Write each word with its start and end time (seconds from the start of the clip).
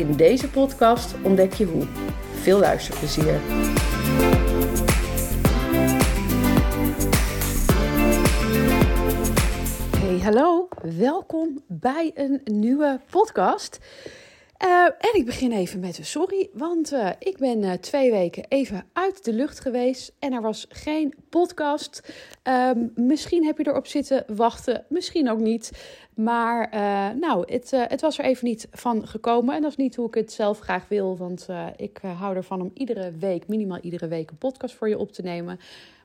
In 0.00 0.16
deze 0.16 0.50
podcast 0.50 1.14
ontdek 1.22 1.52
je 1.52 1.64
hoe. 1.64 1.86
Veel 2.40 2.58
luisterplezier. 2.58 3.40
Hey, 9.98 10.18
hallo. 10.22 10.68
Welkom 10.82 11.62
bij 11.66 12.10
een 12.14 12.40
nieuwe 12.44 13.00
podcast. 13.10 13.78
Uh, 14.64 14.84
en 14.84 15.14
ik 15.14 15.24
begin 15.24 15.52
even 15.52 15.80
met 15.80 15.98
een 15.98 16.04
sorry, 16.04 16.50
want 16.52 16.92
uh, 16.92 17.10
ik 17.18 17.38
ben 17.38 17.62
uh, 17.62 17.72
twee 17.72 18.10
weken 18.10 18.44
even 18.48 18.84
uit 18.92 19.24
de 19.24 19.32
lucht 19.32 19.60
geweest 19.60 20.12
en 20.18 20.32
er 20.32 20.42
was 20.42 20.66
geen 20.68 21.14
podcast. 21.28 22.12
Um, 22.42 22.92
misschien 22.94 23.44
heb 23.44 23.58
je 23.58 23.66
erop 23.66 23.86
zitten 23.86 24.24
wachten, 24.26 24.84
misschien 24.88 25.30
ook 25.30 25.38
niet. 25.38 25.70
Maar 26.14 26.68
nou, 27.16 27.52
het, 27.52 27.70
het 27.70 28.00
was 28.00 28.18
er 28.18 28.24
even 28.24 28.46
niet 28.46 28.68
van 28.70 29.08
gekomen 29.08 29.54
en 29.54 29.62
dat 29.62 29.70
is 29.70 29.76
niet 29.76 29.96
hoe 29.96 30.06
ik 30.06 30.14
het 30.14 30.32
zelf 30.32 30.58
graag 30.58 30.88
wil, 30.88 31.16
want 31.16 31.48
ik 31.76 31.98
hou 32.18 32.36
ervan 32.36 32.60
om 32.60 32.70
iedere 32.74 33.12
week, 33.18 33.48
minimaal 33.48 33.78
iedere 33.80 34.08
week, 34.08 34.30
een 34.30 34.38
podcast 34.38 34.74
voor 34.74 34.88
je 34.88 34.98
op 34.98 35.12
te 35.12 35.22
nemen. 35.22 35.60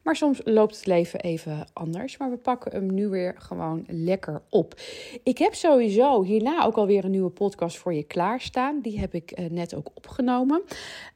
Maar 0.05 0.15
soms 0.15 0.41
loopt 0.43 0.75
het 0.75 0.85
leven 0.85 1.19
even 1.19 1.67
anders. 1.73 2.17
Maar 2.17 2.29
we 2.29 2.37
pakken 2.37 2.71
hem 2.71 2.93
nu 2.93 3.07
weer 3.07 3.35
gewoon 3.37 3.83
lekker 3.87 4.41
op. 4.49 4.79
Ik 5.23 5.37
heb 5.37 5.53
sowieso 5.53 6.23
hierna 6.23 6.65
ook 6.65 6.75
alweer 6.75 7.05
een 7.05 7.11
nieuwe 7.11 7.29
podcast 7.29 7.77
voor 7.77 7.93
je 7.93 8.03
klaarstaan. 8.03 8.81
Die 8.81 8.99
heb 8.99 9.13
ik 9.13 9.39
uh, 9.39 9.49
net 9.49 9.75
ook 9.75 9.91
opgenomen. 9.93 10.63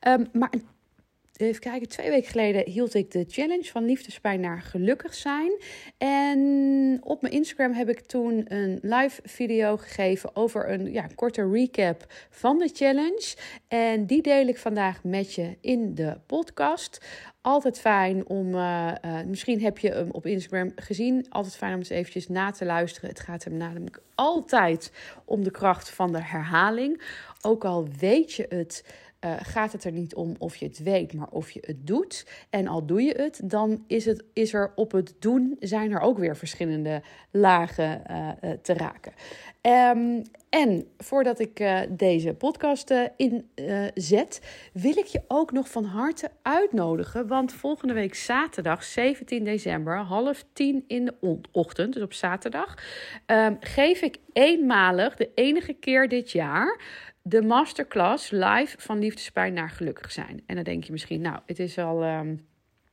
Um, 0.07 0.27
maar 0.33 0.51
Even 1.39 1.61
kijken, 1.61 1.87
twee 1.87 2.09
weken 2.09 2.29
geleden 2.29 2.69
hield 2.69 2.93
ik 2.93 3.11
de 3.11 3.25
challenge 3.27 3.63
van 3.63 3.85
liefdespijn 3.85 4.39
naar 4.39 4.61
gelukkig 4.61 5.13
zijn. 5.13 5.51
En 5.97 6.97
op 7.03 7.21
mijn 7.21 7.33
Instagram 7.33 7.73
heb 7.73 7.89
ik 7.89 7.99
toen 7.99 8.45
een 8.47 8.79
live 8.81 9.21
video 9.23 9.77
gegeven 9.77 10.35
over 10.35 10.69
een 10.69 10.91
ja, 10.91 11.07
korte 11.15 11.49
recap 11.51 12.05
van 12.29 12.57
de 12.57 12.69
challenge. 12.73 13.35
En 13.67 14.05
die 14.05 14.21
deel 14.21 14.47
ik 14.47 14.57
vandaag 14.57 15.03
met 15.03 15.33
je 15.33 15.57
in 15.61 15.95
de 15.95 16.17
podcast. 16.25 17.05
Altijd 17.41 17.79
fijn 17.79 18.27
om, 18.27 18.53
uh, 18.55 18.91
uh, 19.05 19.21
misschien 19.25 19.61
heb 19.61 19.77
je 19.77 19.91
hem 19.91 20.11
op 20.11 20.25
Instagram 20.25 20.71
gezien, 20.75 21.25
altijd 21.29 21.55
fijn 21.55 21.73
om 21.73 21.77
eens 21.77 21.89
eventjes 21.89 22.27
na 22.27 22.51
te 22.51 22.65
luisteren. 22.65 23.09
Het 23.09 23.19
gaat 23.19 23.43
hem 23.43 23.57
namelijk 23.57 24.01
altijd 24.15 24.91
om 25.25 25.43
de 25.43 25.51
kracht 25.51 25.89
van 25.89 26.11
de 26.11 26.23
herhaling. 26.23 27.01
Ook 27.41 27.65
al 27.65 27.87
weet 27.99 28.33
je 28.33 28.45
het 28.49 28.85
uh, 29.25 29.33
gaat 29.41 29.71
het 29.71 29.83
er 29.83 29.91
niet 29.91 30.15
om 30.15 30.35
of 30.37 30.55
je 30.55 30.65
het 30.65 30.83
weet, 30.83 31.13
maar 31.13 31.29
of 31.29 31.51
je 31.51 31.63
het 31.65 31.87
doet. 31.87 32.25
En 32.49 32.67
al 32.67 32.85
doe 32.85 33.01
je 33.01 33.21
het, 33.21 33.41
dan 33.43 33.83
is, 33.87 34.05
het, 34.05 34.23
is 34.33 34.53
er 34.53 34.71
op 34.75 34.91
het 34.91 35.15
doen 35.19 35.55
zijn 35.59 35.91
er 35.91 35.99
ook 35.99 36.17
weer 36.17 36.37
verschillende 36.37 37.01
lagen 37.31 38.01
te 38.61 38.73
raken. 38.73 39.11
Um, 39.69 40.21
en 40.49 40.87
voordat 40.97 41.39
ik 41.39 41.85
deze 41.89 42.33
podcast 42.33 42.93
inzet, 43.15 44.41
wil 44.73 44.97
ik 44.97 45.05
je 45.05 45.21
ook 45.27 45.51
nog 45.51 45.69
van 45.69 45.83
harte 45.83 46.31
uitnodigen. 46.41 47.27
Want 47.27 47.53
volgende 47.53 47.93
week 47.93 48.15
zaterdag, 48.15 48.83
17 48.83 49.43
december, 49.43 49.97
half 49.97 50.45
tien 50.53 50.83
in 50.87 51.05
de 51.05 51.39
ochtend, 51.51 51.93
dus 51.93 52.03
op 52.03 52.13
zaterdag, 52.13 52.77
um, 53.25 53.57
geef 53.59 54.01
ik 54.01 54.17
eenmalig, 54.33 55.15
de 55.15 55.29
enige 55.35 55.73
keer 55.73 56.07
dit 56.07 56.31
jaar 56.31 56.81
de 57.21 57.41
masterclass 57.41 58.31
live 58.31 58.75
van 58.79 58.99
liefdespijn 58.99 59.53
naar 59.53 59.69
gelukkig 59.69 60.11
zijn. 60.11 60.43
En 60.45 60.55
dan 60.55 60.63
denk 60.63 60.83
je 60.83 60.91
misschien, 60.91 61.21
nou, 61.21 61.39
het 61.45 61.59
is 61.59 61.77
al. 61.77 62.03
Um, 62.03 62.47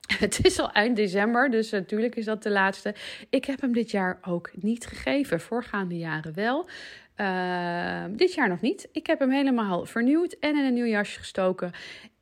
het 0.19 0.45
is 0.45 0.59
al 0.59 0.73
eind 0.73 0.97
december, 0.97 1.51
dus 1.51 1.71
natuurlijk 1.71 2.17
is 2.17 2.25
dat 2.25 2.43
de 2.43 2.51
laatste. 2.51 2.95
Ik 3.31 3.45
heb 3.45 3.61
hem 3.61 3.73
dit 3.73 3.91
jaar 3.91 4.19
ook 4.23 4.51
niet 4.55 4.87
gegeven. 4.87 5.41
Voorgaande 5.41 5.99
jaren 5.99 6.35
wel. 6.35 6.69
Uh, 7.17 8.05
dit 8.11 8.35
jaar 8.35 8.49
nog 8.49 8.61
niet. 8.61 8.89
Ik 8.93 9.07
heb 9.07 9.19
hem 9.19 9.31
helemaal 9.31 9.87
vernieuwd 9.87 10.33
en 10.33 10.57
in 10.57 10.65
een 10.65 10.75
nieuw 10.75 10.87
jasje 10.87 11.19
gestoken. 11.19 11.73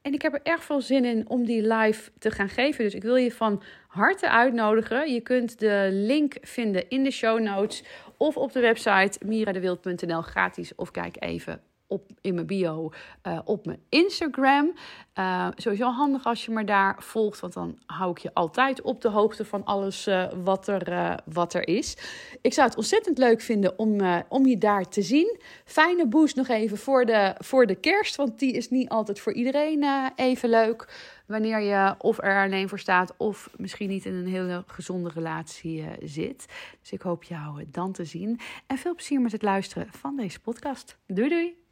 En 0.02 0.12
ik 0.12 0.22
heb 0.22 0.34
er 0.34 0.40
erg 0.42 0.64
veel 0.64 0.80
zin 0.80 1.04
in 1.04 1.28
om 1.28 1.44
die 1.44 1.74
live 1.74 2.10
te 2.18 2.30
gaan 2.30 2.48
geven. 2.48 2.84
Dus 2.84 2.94
ik 2.94 3.02
wil 3.02 3.16
je 3.16 3.32
van 3.32 3.62
harte 3.86 4.30
uitnodigen. 4.30 5.12
Je 5.12 5.20
kunt 5.20 5.58
de 5.58 5.88
link 5.92 6.36
vinden 6.40 6.88
in 6.88 7.02
de 7.02 7.10
show 7.10 7.40
notes 7.40 7.84
of 8.16 8.36
op 8.36 8.52
de 8.52 8.60
website 8.60 9.18
miradewild.nl 9.24 10.22
gratis. 10.22 10.74
Of 10.74 10.90
kijk 10.90 11.16
even 11.18 11.60
op, 11.86 12.10
in 12.20 12.34
mijn 12.34 12.46
bio 12.46 12.92
uh, 13.22 13.38
op 13.44 13.66
mijn 13.66 13.80
Instagram. 13.88 14.72
Uh, 15.18 15.48
sowieso 15.54 15.90
handig 15.90 16.24
als 16.24 16.44
je 16.44 16.50
me 16.50 16.64
daar 16.64 16.96
volgt, 16.98 17.40
want 17.40 17.52
dan 17.52 17.78
hou 17.86 18.10
ik 18.10 18.18
je 18.18 18.34
altijd 18.34 18.82
op 18.82 19.00
de 19.00 19.08
hoogte 19.08 19.44
van 19.44 19.64
alles 19.64 20.06
uh, 20.06 20.26
wat, 20.44 20.68
er, 20.68 21.18
wat 21.24 21.54
er 21.54 21.68
is. 21.68 21.96
Ik 22.40 22.52
zou 22.52 22.68
het 22.68 22.76
ontzettend 22.76 23.18
leuk 23.18 23.40
vinden 23.40 23.78
om, 23.78 24.00
om 24.28 24.46
je 24.46 24.58
daar 24.58 24.88
te 24.88 25.02
zien. 25.02 25.40
Fijne 25.64 26.06
boost 26.06 26.36
nog 26.36 26.48
even 26.48 26.78
voor 26.78 27.04
de, 27.04 27.34
voor 27.38 27.66
de 27.66 27.74
kerst, 27.74 28.16
want 28.16 28.38
die 28.38 28.52
is 28.52 28.70
niet 28.70 28.88
altijd 28.88 29.20
voor 29.20 29.32
iedereen 29.32 29.84
even 30.16 30.48
leuk. 30.48 31.12
Wanneer 31.26 31.60
je 31.60 31.94
of 31.98 32.18
er 32.22 32.42
alleen 32.42 32.68
voor 32.68 32.78
staat 32.78 33.14
of 33.16 33.50
misschien 33.56 33.88
niet 33.88 34.04
in 34.04 34.14
een 34.14 34.26
hele 34.26 34.64
gezonde 34.66 35.10
relatie 35.14 35.84
zit. 36.02 36.46
Dus 36.80 36.92
ik 36.92 37.02
hoop 37.02 37.24
jou 37.24 37.64
dan 37.70 37.92
te 37.92 38.04
zien. 38.04 38.40
En 38.66 38.78
veel 38.78 38.94
plezier 38.94 39.20
met 39.20 39.32
het 39.32 39.42
luisteren 39.42 39.86
van 39.90 40.16
deze 40.16 40.40
podcast. 40.40 40.98
Doei 41.06 41.28
doei! 41.28 41.63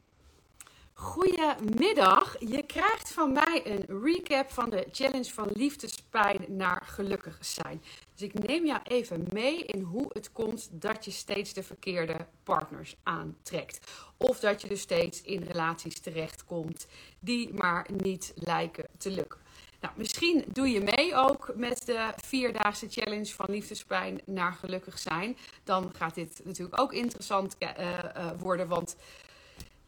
Goedemiddag. 1.02 2.36
Je 2.38 2.62
krijgt 2.62 3.12
van 3.12 3.32
mij 3.32 3.62
een 3.64 4.02
recap 4.02 4.50
van 4.50 4.70
de 4.70 4.86
challenge 4.92 5.32
van 5.32 5.48
liefdespijn 5.52 6.44
naar 6.48 6.82
gelukkig 6.86 7.38
zijn. 7.40 7.82
Dus 8.14 8.28
ik 8.28 8.46
neem 8.46 8.66
jou 8.66 8.80
even 8.84 9.26
mee 9.32 9.64
in 9.64 9.80
hoe 9.80 10.06
het 10.12 10.32
komt 10.32 10.68
dat 10.72 11.04
je 11.04 11.10
steeds 11.10 11.52
de 11.52 11.62
verkeerde 11.62 12.26
partners 12.42 12.96
aantrekt. 13.02 13.90
Of 14.16 14.40
dat 14.40 14.62
je 14.62 14.68
dus 14.68 14.80
steeds 14.80 15.22
in 15.22 15.42
relaties 15.42 16.00
terechtkomt 16.00 16.86
die 17.20 17.54
maar 17.54 17.88
niet 18.02 18.32
lijken 18.34 18.86
te 18.98 19.10
lukken. 19.10 19.40
Nou, 19.80 19.94
misschien 19.96 20.44
doe 20.46 20.69
je 20.69 20.80
mee 20.96 21.14
ook 21.14 21.52
met 21.54 21.86
de 21.86 22.12
vierdaagse 22.16 22.86
challenge 22.90 23.34
van 23.34 23.46
liefdespijn 23.48 24.20
naar 24.24 24.52
gelukkig 24.52 24.98
zijn. 24.98 25.36
Dan 25.64 25.92
gaat 25.96 26.14
dit 26.14 26.40
natuurlijk 26.44 26.80
ook 26.80 26.92
interessant 26.92 27.56
uh, 27.58 27.69
uh, 27.78 28.30
worden, 28.38 28.69
want 28.69 28.96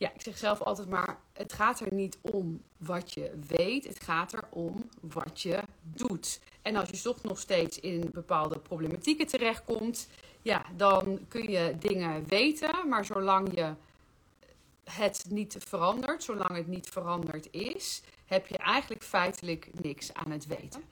ja, 0.04 0.12
ik 0.14 0.20
zeg 0.20 0.38
zelf 0.38 0.62
altijd 0.62 0.88
maar, 0.88 1.18
het 1.32 1.52
gaat 1.52 1.80
er 1.80 1.92
niet 1.92 2.18
om 2.20 2.62
wat 2.76 3.12
je 3.12 3.32
weet, 3.46 3.84
het 3.84 4.02
gaat 4.02 4.32
er 4.32 4.44
om 4.50 4.88
wat 5.00 5.40
je 5.40 5.62
doet. 5.82 6.40
En 6.62 6.76
als 6.76 6.90
je 6.90 7.00
toch 7.00 7.22
nog 7.22 7.38
steeds 7.38 7.80
in 7.80 8.10
bepaalde 8.12 8.58
problematieken 8.58 9.26
terechtkomt, 9.26 10.08
ja, 10.42 10.64
dan 10.76 11.20
kun 11.28 11.50
je 11.50 11.76
dingen 11.78 12.28
weten, 12.28 12.88
maar 12.88 13.04
zolang 13.04 13.54
je 13.54 13.72
het 14.84 15.24
niet 15.28 15.56
verandert, 15.58 16.22
zolang 16.22 16.56
het 16.56 16.66
niet 16.66 16.88
veranderd 16.88 17.48
is, 17.50 18.02
heb 18.26 18.46
je 18.46 18.58
eigenlijk 18.58 19.02
feitelijk 19.02 19.68
niks 19.82 20.14
aan 20.14 20.30
het 20.30 20.46
weten. 20.46 20.82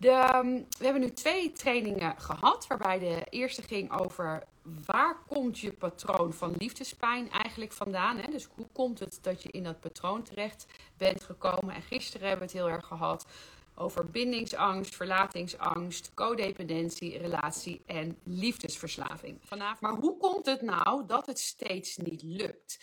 Ehm, 0.00 0.46
we 0.78 0.84
hebben 0.84 1.00
nu 1.00 1.12
twee 1.12 1.52
trainingen 1.52 2.20
gehad, 2.20 2.66
waarbij 2.66 2.98
de 2.98 3.26
eerste 3.30 3.62
ging 3.62 4.00
over 4.00 4.42
waar 4.86 5.16
komt 5.26 5.58
je 5.58 5.72
patroon 5.72 6.32
van 6.32 6.54
liefdespijn 6.58 7.30
eigenlijk 7.30 7.72
vandaan? 7.72 8.16
Hè? 8.16 8.30
Dus 8.30 8.48
hoe 8.54 8.66
komt 8.72 8.98
het 8.98 9.18
dat 9.22 9.42
je 9.42 9.48
in 9.50 9.62
dat 9.62 9.80
patroon 9.80 10.22
terecht 10.22 10.66
bent 10.96 11.24
gekomen? 11.24 11.74
En 11.74 11.82
gisteren 11.82 12.28
hebben 12.28 12.46
we 12.46 12.52
het 12.52 12.62
heel 12.62 12.74
erg 12.74 12.86
gehad 12.86 13.26
over 13.74 14.10
bindingsangst, 14.10 14.94
verlatingsangst, 14.96 16.10
codependentie, 16.14 17.18
relatie 17.18 17.82
en 17.86 18.18
liefdesverslaving. 18.24 19.38
Vanavond. 19.44 19.80
Maar 19.80 19.94
hoe 19.94 20.16
komt 20.16 20.46
het 20.46 20.62
nou 20.62 21.06
dat 21.06 21.26
het 21.26 21.38
steeds 21.38 21.96
niet 21.96 22.22
lukt? 22.22 22.78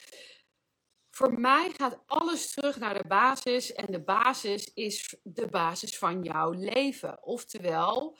Voor 1.17 1.39
mij 1.39 1.71
gaat 1.77 1.99
alles 2.05 2.51
terug 2.51 2.79
naar 2.79 2.93
de 2.93 3.07
basis 3.07 3.73
en 3.73 3.85
de 3.91 4.03
basis 4.03 4.73
is 4.73 5.15
de 5.23 5.47
basis 5.47 5.97
van 5.97 6.23
jouw 6.23 6.51
leven. 6.51 7.23
Oftewel, 7.23 8.17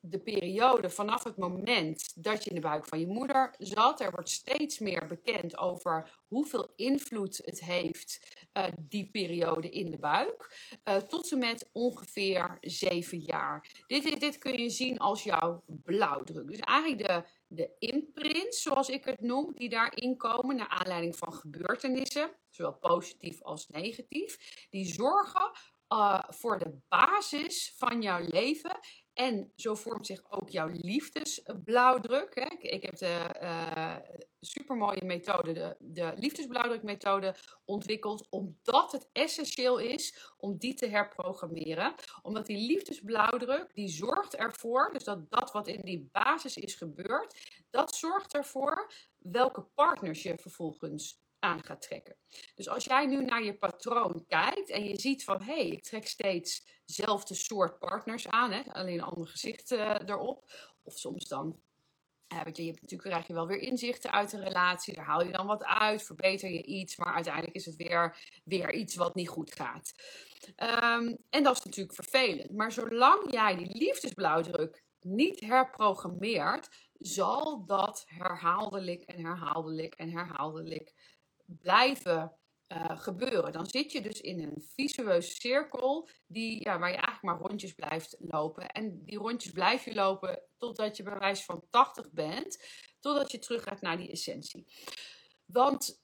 de 0.00 0.18
periode 0.18 0.90
vanaf 0.90 1.24
het 1.24 1.36
moment 1.36 2.24
dat 2.24 2.44
je 2.44 2.50
in 2.50 2.56
de 2.56 2.60
buik 2.60 2.86
van 2.86 3.00
je 3.00 3.06
moeder 3.06 3.54
zat. 3.58 4.00
Er 4.00 4.10
wordt 4.10 4.28
steeds 4.28 4.78
meer 4.78 5.06
bekend 5.06 5.58
over 5.58 6.20
hoeveel 6.26 6.72
invloed 6.76 7.40
het 7.44 7.60
heeft, 7.60 8.20
uh, 8.52 8.64
die 8.78 9.10
periode 9.10 9.70
in 9.70 9.90
de 9.90 9.98
buik. 9.98 10.68
Uh, 10.84 10.96
tot 10.96 11.32
en 11.32 11.38
met 11.38 11.68
ongeveer 11.72 12.58
zeven 12.60 13.18
jaar. 13.18 13.84
Dit, 13.86 14.20
dit 14.20 14.38
kun 14.38 14.62
je 14.62 14.70
zien 14.70 14.98
als 14.98 15.22
jouw 15.22 15.64
blauwdruk. 15.66 16.46
Dus 16.46 16.60
eigenlijk 16.60 17.06
de, 17.06 17.24
de 17.52 17.76
imprints, 17.78 18.62
zoals 18.62 18.88
ik 18.88 19.04
het 19.04 19.20
noem, 19.20 19.52
die 19.54 19.68
daarin 19.68 20.16
komen 20.16 20.56
naar 20.56 20.68
aanleiding 20.68 21.16
van 21.16 21.32
gebeurtenissen, 21.32 22.30
zowel 22.50 22.74
positief 22.74 23.42
als 23.42 23.68
negatief, 23.68 24.66
die 24.70 24.86
zorgen 24.86 25.50
uh, 25.92 26.22
voor 26.28 26.58
de 26.58 26.78
basis 26.88 27.74
van 27.76 28.02
jouw 28.02 28.24
leven 28.26 28.78
en 29.20 29.52
zo 29.56 29.74
vormt 29.74 30.06
zich 30.06 30.22
ook 30.30 30.48
jouw 30.48 30.68
liefdesblauwdruk. 30.72 32.34
Hè. 32.34 32.68
Ik 32.68 32.82
heb 32.82 32.96
de 32.96 33.28
uh, 33.42 33.96
supermooie 34.40 35.04
methode, 35.04 35.52
de, 35.52 35.76
de 35.78 36.12
liefdesblauwdrukmethode, 36.16 37.34
ontwikkeld. 37.64 38.26
Omdat 38.30 38.92
het 38.92 39.08
essentieel 39.12 39.78
is 39.78 40.32
om 40.36 40.58
die 40.58 40.74
te 40.74 40.86
herprogrammeren. 40.86 41.94
Omdat 42.22 42.46
die 42.46 42.66
liefdesblauwdruk, 42.66 43.74
die 43.74 43.88
zorgt 43.88 44.36
ervoor, 44.36 44.90
dus 44.92 45.04
dat 45.04 45.30
dat 45.30 45.52
wat 45.52 45.68
in 45.68 45.80
die 45.84 46.08
basis 46.12 46.56
is 46.56 46.74
gebeurd, 46.74 47.64
dat 47.70 47.94
zorgt 47.94 48.34
ervoor 48.34 48.92
welke 49.18 49.62
partners 49.62 50.22
je 50.22 50.38
vervolgens 50.38 51.20
aan 51.40 51.64
gaat 51.64 51.82
trekken. 51.82 52.16
Dus 52.54 52.68
als 52.68 52.84
jij 52.84 53.06
nu 53.06 53.24
naar 53.24 53.42
je 53.44 53.54
patroon 53.54 54.24
kijkt 54.26 54.70
en 54.70 54.84
je 54.84 55.00
ziet 55.00 55.24
van 55.24 55.42
hé, 55.42 55.54
hey, 55.54 55.68
ik 55.68 55.82
trek 55.82 56.06
steeds 56.06 56.80
dezelfde 56.84 57.34
soort 57.34 57.78
partners 57.78 58.28
aan, 58.28 58.52
hè, 58.52 58.62
alleen 58.72 58.98
een 58.98 59.04
ander 59.04 59.26
gezicht 59.26 59.72
uh, 59.72 59.94
erop. 60.06 60.52
Of 60.82 60.98
soms 60.98 61.28
dan, 61.28 61.60
uh, 62.32 62.40
je, 62.52 62.64
je 62.64 62.72
natuurlijk 62.72 63.08
krijg 63.08 63.26
je 63.26 63.32
wel 63.32 63.46
weer 63.46 63.60
inzichten 63.60 64.12
uit 64.12 64.32
een 64.32 64.44
relatie, 64.44 64.94
daar 64.94 65.04
haal 65.04 65.24
je 65.24 65.32
dan 65.32 65.46
wat 65.46 65.64
uit, 65.64 66.02
verbeter 66.02 66.50
je 66.50 66.62
iets, 66.62 66.96
maar 66.96 67.14
uiteindelijk 67.14 67.54
is 67.54 67.66
het 67.66 67.76
weer, 67.76 68.16
weer 68.44 68.72
iets 68.72 68.94
wat 68.94 69.14
niet 69.14 69.28
goed 69.28 69.54
gaat. 69.54 69.92
Um, 70.56 71.16
en 71.30 71.42
dat 71.42 71.56
is 71.56 71.64
natuurlijk 71.64 71.94
vervelend. 71.94 72.50
Maar 72.50 72.72
zolang 72.72 73.32
jij 73.32 73.56
die 73.56 73.76
liefdesblauwdruk 73.76 74.82
niet 75.00 75.40
herprogrammeert, 75.40 76.68
zal 76.92 77.64
dat 77.66 78.04
herhaaldelijk 78.06 79.02
en 79.02 79.24
herhaaldelijk 79.24 79.94
en 79.94 80.10
herhaaldelijk 80.10 80.94
blijven 81.58 82.36
uh, 82.72 82.98
gebeuren. 82.98 83.52
Dan 83.52 83.66
zit 83.66 83.92
je 83.92 84.00
dus 84.00 84.20
in 84.20 84.42
een 84.42 84.64
visueuze 84.74 85.30
cirkel 85.30 86.08
die, 86.26 86.64
ja, 86.64 86.78
waar 86.78 86.90
je 86.90 86.96
eigenlijk 86.96 87.22
maar 87.22 87.48
rondjes 87.48 87.72
blijft 87.72 88.16
lopen. 88.18 88.68
En 88.68 89.04
die 89.04 89.18
rondjes 89.18 89.52
blijf 89.52 89.84
je 89.84 89.94
lopen 89.94 90.42
totdat 90.58 90.96
je 90.96 91.02
bij 91.02 91.18
wijze 91.18 91.44
van 91.44 91.64
80 91.70 92.10
bent, 92.10 92.64
totdat 93.00 93.32
je 93.32 93.38
terug 93.38 93.62
gaat 93.62 93.80
naar 93.80 93.96
die 93.96 94.10
essentie. 94.10 94.66
Want 95.44 96.00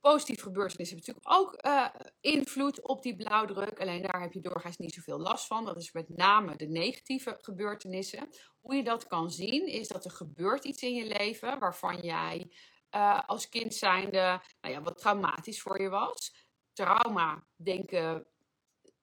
positieve 0.00 0.42
gebeurtenissen 0.42 0.96
hebben 0.96 1.22
natuurlijk 1.22 1.40
ook 1.40 1.66
uh, 1.66 1.88
invloed 2.20 2.82
op 2.82 3.02
die 3.02 3.16
blauwdruk. 3.16 3.80
Alleen 3.80 4.02
daar 4.02 4.20
heb 4.20 4.32
je 4.32 4.40
doorgaans 4.40 4.76
niet 4.76 4.94
zoveel 4.94 5.18
last 5.18 5.46
van. 5.46 5.64
Dat 5.64 5.76
is 5.76 5.92
met 5.92 6.08
name 6.08 6.56
de 6.56 6.66
negatieve 6.66 7.38
gebeurtenissen. 7.40 8.28
Hoe 8.60 8.74
je 8.74 8.84
dat 8.84 9.06
kan 9.06 9.30
zien, 9.30 9.66
is 9.66 9.88
dat 9.88 10.04
er 10.04 10.10
gebeurt 10.10 10.64
iets 10.64 10.82
in 10.82 10.94
je 10.94 11.06
leven 11.06 11.58
waarvan 11.58 11.96
jij 12.00 12.50
uh, 12.94 13.22
als 13.26 13.48
kind 13.48 13.74
zijnde, 13.74 14.40
nou 14.60 14.74
ja, 14.74 14.82
wat 14.82 14.98
traumatisch 14.98 15.60
voor 15.60 15.82
je 15.82 15.88
was. 15.88 16.46
Trauma 16.72 17.46
denken, 17.56 18.26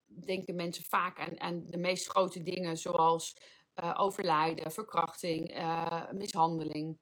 denken 0.05 0.55
mensen 0.55 0.83
vaak 0.83 1.19
aan, 1.19 1.39
aan 1.39 1.63
de 1.67 1.77
meest 1.77 2.07
grote 2.07 2.43
dingen 2.43 2.77
zoals 2.77 3.37
uh, 3.83 3.93
overlijden, 3.97 4.71
verkrachting, 4.71 5.57
uh, 5.57 6.11
mishandeling. 6.11 6.99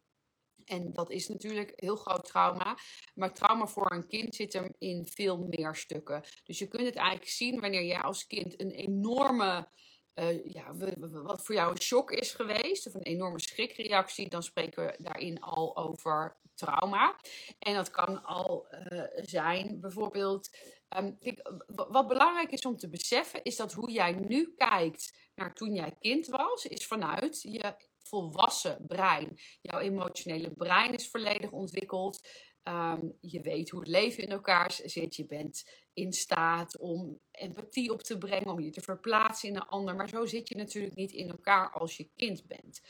En 0.66 0.94
dat 0.94 1.10
is 1.10 1.28
natuurlijk 1.28 1.72
heel 1.76 1.96
groot 1.96 2.26
trauma. 2.26 2.78
Maar 3.14 3.34
trauma 3.34 3.68
voor 3.68 3.92
een 3.92 4.08
kind 4.08 4.36
zit 4.36 4.54
hem 4.54 4.74
in 4.78 5.08
veel 5.08 5.38
meer 5.38 5.76
stukken. 5.76 6.24
Dus 6.44 6.60
je 6.60 6.68
kunt 6.68 6.86
het 6.86 6.96
eigenlijk 6.96 7.30
zien 7.30 7.60
wanneer 7.60 7.84
jij 7.84 8.02
als 8.02 8.28
kind 8.28 8.62
een 8.62 8.72
enorme 8.72 9.68
ja, 10.44 10.76
wat 11.10 11.46
voor 11.46 11.56
jou 11.56 11.72
een 11.72 11.82
shock 11.82 12.12
is 12.12 12.32
geweest, 12.32 12.88
of 12.88 12.94
een 12.94 13.02
enorme 13.02 13.40
schrikreactie, 13.40 14.30
dan 14.30 14.44
spreken 14.44 14.86
we 14.86 14.96
daarin 14.98 15.42
al 15.42 15.78
over 15.78 16.38
trauma. 16.56 17.16
En 17.60 17.74
dat 17.74 17.90
kan 17.90 18.24
al 18.24 18.68
uh, 18.90 19.04
zijn, 19.16 19.80
bijvoorbeeld. 19.80 20.58
Um, 20.98 21.18
wat 21.66 22.08
belangrijk 22.08 22.52
is 22.52 22.66
om 22.66 22.78
te 22.78 22.90
beseffen, 22.90 23.44
is 23.44 23.56
dat 23.56 23.74
hoe 23.74 23.92
jij 23.92 24.12
nu 24.12 24.54
kijkt 24.56 25.30
naar 25.36 25.54
toen 25.54 25.74
jij 25.74 25.96
kind 26.00 26.28
was, 26.28 26.66
is 26.66 26.88
vanuit 26.88 27.42
je 27.42 27.76
volwassen 28.04 28.86
brein. 28.88 29.40
Jouw 29.62 29.80
emotionele 29.80 30.52
brein 30.52 30.94
is 30.94 31.10
volledig 31.10 31.52
ontwikkeld. 31.52 32.28
Um, 32.68 33.18
je 33.22 33.42
weet 33.42 33.70
hoe 33.70 33.80
het 33.80 33.90
leven 33.90 34.24
in 34.24 34.30
elkaar 34.30 34.72
zit. 34.86 35.16
Je 35.16 35.26
bent 35.26 35.66
in 35.94 36.14
staat 36.14 36.78
om 36.78 37.20
empathie 37.32 37.92
op 37.92 38.02
te 38.02 38.18
brengen, 38.18 38.52
om 38.52 38.60
je 38.60 38.70
te 38.70 38.82
verplaatsen 38.82 39.50
in 39.50 39.56
een 39.56 39.68
ander. 39.68 39.96
Maar 39.96 40.10
zo 40.10 40.26
zit 40.26 40.50
je 40.50 40.56
natuurlijk 40.56 40.96
niet 40.96 41.12
in 41.12 41.30
elkaar 41.30 41.70
als 41.70 41.98
je 41.98 42.10
kind 42.16 42.48
bent. 42.48 42.82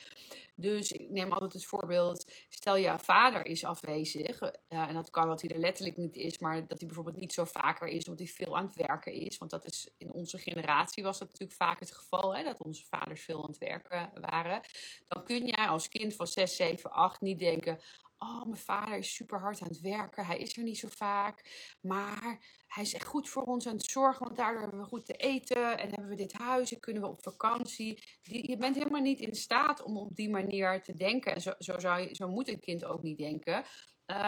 Dus 0.56 0.92
ik 0.92 1.10
neem 1.10 1.32
altijd 1.32 1.54
het 1.54 1.66
voorbeeld, 1.66 2.32
stel 2.50 2.76
je 2.76 3.00
vader 3.00 3.46
is 3.46 3.64
afwezig. 3.64 4.42
Uh, 4.42 4.50
en 4.70 4.94
dat 4.94 5.10
kan 5.10 5.28
dat 5.28 5.42
hij 5.42 5.50
er 5.50 5.60
letterlijk 5.60 5.98
niet 5.98 6.16
is, 6.16 6.40
maar 6.40 6.68
dat 6.68 6.78
hij 6.78 6.88
bijvoorbeeld 6.88 7.18
niet 7.18 7.34
zo 7.34 7.46
vaker 7.46 7.88
is, 7.88 8.08
omdat 8.08 8.28
hij 8.28 8.36
veel 8.36 8.58
aan 8.58 8.66
het 8.66 8.76
werken 8.76 9.14
is. 9.14 9.38
Want 9.38 9.52
dat 9.52 9.66
is 9.66 9.90
in 9.98 10.12
onze 10.12 10.38
generatie 10.38 11.04
was 11.04 11.20
dat 11.20 11.28
natuurlijk 11.28 11.58
vaak 11.58 11.80
het 11.80 11.92
geval, 11.92 12.36
hè, 12.36 12.44
dat 12.44 12.64
onze 12.64 12.86
vaders 12.86 13.22
veel 13.22 13.44
aan 13.44 13.50
het 13.50 13.58
werken 13.58 14.12
waren. 14.22 14.62
Dan 15.08 15.24
kun 15.24 15.46
jij 15.46 15.68
als 15.68 15.90
kind 15.90 16.16
van 16.16 16.28
6, 16.28 16.56
7, 16.56 16.92
8 16.92 17.22
niet 17.22 17.40
denken, 17.40 17.80
oh, 18.24 18.44
mijn 18.44 18.62
vader 18.62 18.98
is 18.98 19.16
super 19.16 19.40
hard 19.40 19.62
aan 19.62 19.68
het 19.68 19.82
werken. 19.82 20.26
Hij 20.26 20.38
is 20.38 20.58
er 20.58 20.64
niet 20.64 20.78
zo 20.78 20.88
vaak. 20.92 21.44
Maar 21.82 22.46
hij 22.68 22.84
is 22.84 22.94
echt 22.94 23.06
goed 23.06 23.30
voor 23.30 23.44
ons 23.44 23.68
aan 23.68 23.76
het 23.76 23.92
zorgen. 23.92 24.26
Want 24.26 24.38
daardoor 24.38 24.62
hebben 24.62 24.80
we 24.80 24.86
goed 24.86 25.06
te 25.06 25.14
eten. 25.14 25.78
En 25.78 25.90
hebben 25.90 26.08
we 26.08 26.16
dit 26.16 26.34
huis. 26.34 26.74
En 26.74 26.80
kunnen 26.80 27.02
we 27.02 27.08
op 27.08 27.24
vakantie. 27.24 28.04
je 28.22 28.58
bent 28.58 28.76
helemaal 28.76 29.02
niet 29.02 29.20
in 29.20 29.36
staat 29.36 29.84
om 29.84 29.98
op 29.98 30.16
die 30.16 30.30
manier 30.30 30.82
te 30.84 30.94
denken. 30.94 31.36
En 31.36 31.42
zo, 31.42 31.54
zo, 31.58 31.80
zou 31.80 32.02
je, 32.02 32.16
zo 32.16 32.28
moet 32.28 32.48
een 32.48 32.60
kind 32.60 32.86
ook 32.86 33.02
niet 33.02 33.18
denken. 33.18 33.64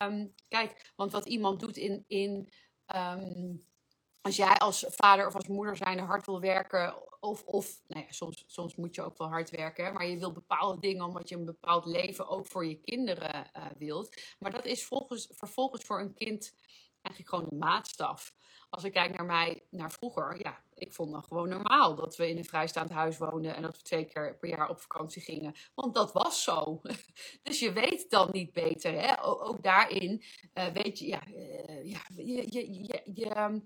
Um, 0.01 0.33
kijk, 0.47 0.91
want 0.95 1.11
wat 1.11 1.25
iemand 1.25 1.59
doet 1.59 1.77
in. 1.77 2.03
in 2.07 2.49
um, 2.95 3.65
als 4.21 4.35
jij 4.35 4.55
als 4.57 4.85
vader 4.87 5.27
of 5.27 5.35
als 5.35 5.47
moeder 5.47 5.77
zijn 5.77 5.99
hard 5.99 6.25
wil 6.25 6.39
werken, 6.39 6.93
of, 7.25 7.43
of 7.45 7.81
nou 7.87 8.05
ja, 8.05 8.11
soms, 8.11 8.43
soms 8.47 8.75
moet 8.75 8.95
je 8.95 9.01
ook 9.01 9.17
wel 9.17 9.27
hard 9.27 9.49
werken, 9.49 9.93
maar 9.93 10.07
je 10.07 10.17
wil 10.17 10.31
bepaalde 10.31 10.79
dingen 10.79 11.05
omdat 11.05 11.29
je 11.29 11.35
een 11.35 11.45
bepaald 11.45 11.85
leven 11.85 12.27
ook 12.27 12.47
voor 12.47 12.65
je 12.65 12.75
kinderen 12.75 13.51
uh, 13.57 13.65
wilt. 13.77 14.21
Maar 14.39 14.51
dat 14.51 14.65
is 14.65 14.85
volgens, 14.85 15.27
vervolgens 15.31 15.83
voor 15.83 15.99
een 15.99 16.13
kind 16.13 16.53
eigenlijk 17.01 17.29
gewoon 17.29 17.47
een 17.51 17.57
maatstaf. 17.57 18.33
Als 18.69 18.83
ik 18.83 18.93
kijk 18.93 19.17
naar 19.17 19.25
mij, 19.25 19.63
naar 19.69 19.91
vroeger, 19.91 20.39
ja, 20.43 20.63
ik 20.73 20.93
vond 20.93 21.11
dan 21.11 21.23
gewoon 21.23 21.49
normaal 21.49 21.95
dat 21.95 22.15
we 22.15 22.29
in 22.29 22.37
een 22.37 22.45
vrijstaand 22.45 22.89
huis 22.89 23.17
woonden 23.17 23.55
en 23.55 23.61
dat 23.61 23.77
we 23.77 23.83
twee 23.83 24.05
keer 24.05 24.37
per 24.37 24.49
jaar 24.49 24.69
op 24.69 24.79
vakantie 24.79 25.21
gingen. 25.21 25.55
Want 25.75 25.93
dat 25.93 26.11
was 26.11 26.43
zo. 26.43 26.81
Dus 27.43 27.59
je 27.59 27.71
weet 27.71 28.09
dan 28.09 28.29
niet 28.31 28.53
beter. 28.53 28.93
Hè? 29.01 29.23
Ook, 29.23 29.63
daarin 29.63 30.23
uh, 30.53 30.67
weet 30.67 30.99
je, 30.99 31.07
ja, 31.07 31.27
uh, 31.27 31.85
ja 31.85 32.01
je, 32.15 32.45
je, 32.49 32.83
je, 32.83 33.01
je 33.13 33.29
ehm, 33.29 33.59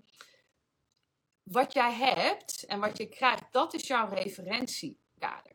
wat 1.50 1.72
jij 1.72 1.92
hebt 1.92 2.64
en 2.64 2.80
wat 2.80 2.96
je 2.96 3.08
krijgt, 3.08 3.44
dat 3.50 3.74
is 3.74 3.86
jouw 3.86 4.08
referentiekader. 4.08 5.52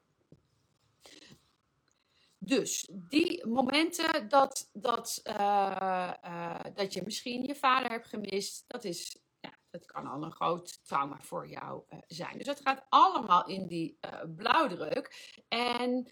Dus 2.37 2.89
die 2.91 3.47
momenten 3.47 4.29
dat, 4.29 4.69
dat, 4.73 5.21
uh, 5.23 6.13
uh, 6.25 6.59
dat 6.73 6.93
je 6.93 7.01
misschien 7.03 7.43
je 7.43 7.55
vader 7.55 7.89
hebt 7.91 8.07
gemist, 8.07 8.63
dat, 8.67 8.83
is, 8.83 9.17
ja, 9.39 9.57
dat 9.69 9.85
kan 9.85 10.07
al 10.07 10.23
een 10.23 10.31
groot 10.31 10.79
trauma 10.83 11.19
voor 11.21 11.47
jou 11.47 11.83
uh, 11.89 11.99
zijn. 12.07 12.37
Dus 12.37 12.47
het 12.47 12.61
gaat 12.61 12.85
allemaal 12.89 13.47
in 13.47 13.67
die 13.67 13.99
blauwdruk. 14.35 15.33
En 15.47 16.11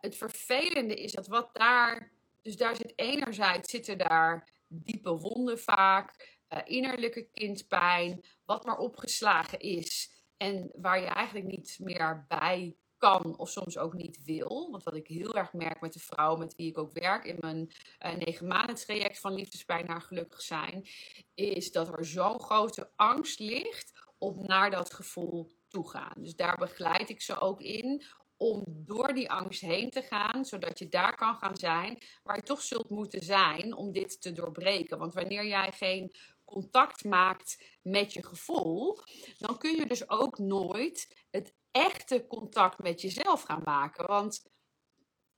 het 0.00 0.16
vervelende 0.16 0.94
is 0.94 1.12
dat 1.12 1.26
wat 1.26 1.50
daar, 1.52 2.12
dus 2.42 2.56
daar 2.56 2.76
zit 2.76 2.92
enerzijds 2.96 3.70
zitten 3.70 3.98
daar 3.98 4.48
diepe 4.68 5.18
wonden 5.18 5.58
vaak. 5.58 6.33
Eh, 6.54 6.60
innerlijke 6.64 7.28
kindpijn, 7.32 8.24
wat 8.44 8.64
maar 8.64 8.78
opgeslagen 8.78 9.58
is 9.58 10.10
en 10.36 10.70
waar 10.74 11.00
je 11.00 11.06
eigenlijk 11.06 11.46
niet 11.46 11.76
meer 11.80 12.24
bij 12.28 12.76
kan 12.96 13.38
of 13.38 13.50
soms 13.50 13.78
ook 13.78 13.94
niet 13.94 14.24
wil. 14.24 14.68
Want 14.70 14.82
wat 14.82 14.94
ik 14.94 15.06
heel 15.06 15.34
erg 15.34 15.52
merk 15.52 15.80
met 15.80 15.92
de 15.92 15.98
vrouw 15.98 16.36
met 16.36 16.54
wie 16.54 16.68
ik 16.68 16.78
ook 16.78 16.92
werk 16.92 17.24
in 17.24 17.36
mijn 17.40 17.70
uh, 18.06 18.14
negen 18.14 18.46
maanden 18.46 18.74
traject 18.74 19.20
van 19.20 19.34
liefdespijn 19.34 19.86
naar 19.86 20.00
gelukkig 20.00 20.40
zijn, 20.40 20.86
is 21.34 21.72
dat 21.72 21.88
er 21.88 22.04
zo'n 22.04 22.40
grote 22.40 22.90
angst 22.96 23.38
ligt 23.38 23.92
om 24.18 24.46
naar 24.46 24.70
dat 24.70 24.94
gevoel 24.94 25.50
toe 25.68 25.90
gaan. 25.90 26.14
Dus 26.16 26.36
daar 26.36 26.56
begeleid 26.56 27.08
ik 27.08 27.22
ze 27.22 27.40
ook 27.40 27.60
in 27.60 28.04
om 28.36 28.64
door 28.66 29.12
die 29.14 29.30
angst 29.30 29.60
heen 29.60 29.90
te 29.90 30.02
gaan, 30.02 30.44
zodat 30.44 30.78
je 30.78 30.88
daar 30.88 31.16
kan 31.16 31.36
gaan 31.36 31.56
zijn 31.56 31.98
waar 32.22 32.36
je 32.36 32.42
toch 32.42 32.62
zult 32.62 32.90
moeten 32.90 33.22
zijn 33.22 33.74
om 33.74 33.92
dit 33.92 34.20
te 34.20 34.32
doorbreken. 34.32 34.98
Want 34.98 35.14
wanneer 35.14 35.46
jij 35.46 35.72
geen 35.72 36.14
contact 36.44 37.04
maakt 37.04 37.78
met 37.82 38.12
je 38.12 38.24
gevoel, 38.24 38.98
dan 39.38 39.58
kun 39.58 39.76
je 39.76 39.86
dus 39.86 40.08
ook 40.08 40.38
nooit 40.38 41.26
het 41.30 41.54
echte 41.70 42.26
contact 42.26 42.78
met 42.78 43.00
jezelf 43.00 43.42
gaan 43.42 43.62
maken. 43.64 44.06
Want 44.06 44.42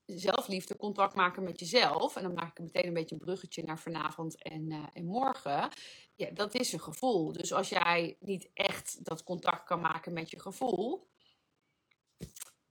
zelfliefde, 0.06 0.76
contact 0.76 1.14
maken 1.14 1.42
met 1.42 1.60
jezelf. 1.60 2.16
En 2.16 2.22
dan 2.22 2.34
maak 2.34 2.58
ik 2.58 2.64
meteen 2.64 2.86
een 2.86 2.94
beetje 2.94 3.14
een 3.14 3.24
bruggetje 3.24 3.62
naar 3.62 3.78
vanavond 3.78 4.42
en, 4.42 4.70
uh, 4.70 4.86
en 4.92 5.04
morgen. 5.04 5.70
Ja, 6.14 6.30
dat 6.30 6.54
is 6.54 6.72
een 6.72 6.80
gevoel. 6.80 7.32
Dus 7.32 7.52
als 7.52 7.68
jij 7.68 8.16
niet 8.20 8.50
echt 8.54 9.04
dat 9.04 9.22
contact 9.22 9.64
kan 9.64 9.80
maken 9.80 10.12
met 10.12 10.30
je 10.30 10.40
gevoel. 10.40 11.08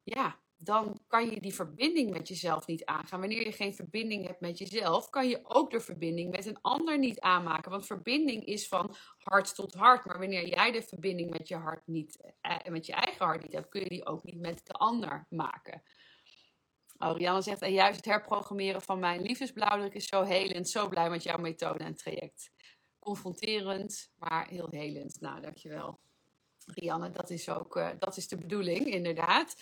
Ja, 0.03 0.39
dan 0.65 0.99
kan 1.07 1.29
je 1.29 1.41
die 1.41 1.53
verbinding 1.53 2.11
met 2.11 2.27
jezelf 2.27 2.67
niet 2.67 2.85
aangaan. 2.85 3.19
Wanneer 3.19 3.45
je 3.45 3.51
geen 3.51 3.73
verbinding 3.73 4.25
hebt 4.27 4.39
met 4.39 4.57
jezelf, 4.57 5.09
kan 5.09 5.27
je 5.27 5.39
ook 5.43 5.71
de 5.71 5.79
verbinding 5.79 6.31
met 6.31 6.45
een 6.45 6.61
ander 6.61 6.97
niet 6.99 7.19
aanmaken. 7.19 7.71
Want 7.71 7.85
verbinding 7.85 8.45
is 8.45 8.67
van 8.67 8.95
hart 9.17 9.55
tot 9.55 9.73
hart. 9.73 10.05
Maar 10.05 10.19
wanneer 10.19 10.47
jij 10.47 10.71
de 10.71 10.81
verbinding 10.81 11.29
met 11.29 11.47
je 11.47 11.55
hart 11.55 11.87
niet, 11.87 12.33
eh, 12.41 12.57
met 12.69 12.85
je 12.85 12.93
eigen 12.93 13.25
hart 13.25 13.41
niet 13.41 13.53
hebt, 13.53 13.69
kun 13.69 13.81
je 13.81 13.89
die 13.89 14.05
ook 14.05 14.23
niet 14.23 14.39
met 14.39 14.61
de 14.63 14.73
ander 14.73 15.25
maken. 15.29 15.83
Rianne 16.97 17.41
zegt, 17.41 17.61
en 17.61 17.73
juist 17.73 17.95
het 17.95 18.05
herprogrammeren 18.05 18.81
van 18.81 18.99
mijn 18.99 19.21
liefdesblauwdruk 19.21 19.93
is 19.93 20.05
zo 20.05 20.23
helend. 20.23 20.69
Zo 20.69 20.87
blij 20.89 21.09
met 21.09 21.23
jouw 21.23 21.37
methode 21.37 21.83
en 21.83 21.95
traject. 21.95 22.51
Confronterend, 22.99 24.11
maar 24.15 24.47
heel 24.47 24.67
helend. 24.69 25.21
Nou, 25.21 25.41
dankjewel. 25.41 25.99
Rianne, 26.65 27.11
dat 27.11 27.29
is 27.29 27.49
ook 27.49 27.75
uh, 27.75 27.89
dat 27.99 28.17
is 28.17 28.27
de 28.27 28.37
bedoeling, 28.37 28.85
inderdaad. 28.85 29.55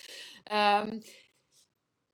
Um, 0.52 1.02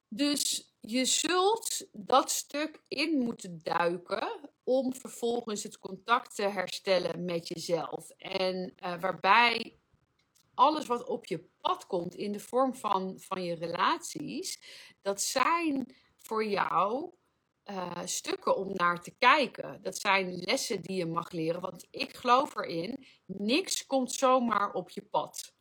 dus 0.09 0.75
je 0.81 1.05
zult 1.05 1.87
dat 1.93 2.31
stuk 2.31 2.83
in 2.89 3.19
moeten 3.19 3.61
duiken 3.63 4.51
om 4.65 4.95
vervolgens 4.95 5.63
het 5.63 5.79
contact 5.79 6.35
te 6.35 6.43
herstellen 6.43 7.25
met 7.25 7.49
jezelf. 7.49 8.11
En 8.11 8.75
uh, 8.85 9.01
waarbij 9.01 9.79
alles 10.55 10.87
wat 10.87 11.05
op 11.05 11.27
je 11.27 11.45
pad 11.61 11.87
komt 11.87 12.15
in 12.15 12.33
de 12.33 12.41
vorm 12.41 12.75
van, 12.75 13.21
van 13.21 13.43
je 13.43 13.55
relaties, 13.55 14.61
dat 15.03 15.23
zijn 15.23 15.97
voor 16.17 16.45
jou 16.45 17.11
uh, 17.71 18.01
stukken 18.05 18.57
om 18.57 18.73
naar 18.75 19.03
te 19.03 19.11
kijken. 19.19 19.83
Dat 19.83 19.99
zijn 19.99 20.35
lessen 20.35 20.83
die 20.83 20.97
je 20.97 21.07
mag 21.07 21.31
leren. 21.31 21.61
Want 21.61 21.87
ik 21.91 22.17
geloof 22.17 22.57
erin, 22.57 23.07
niks 23.27 23.87
komt 23.87 24.13
zomaar 24.13 24.73
op 24.73 24.91
je 24.91 25.03
pad. 25.03 25.55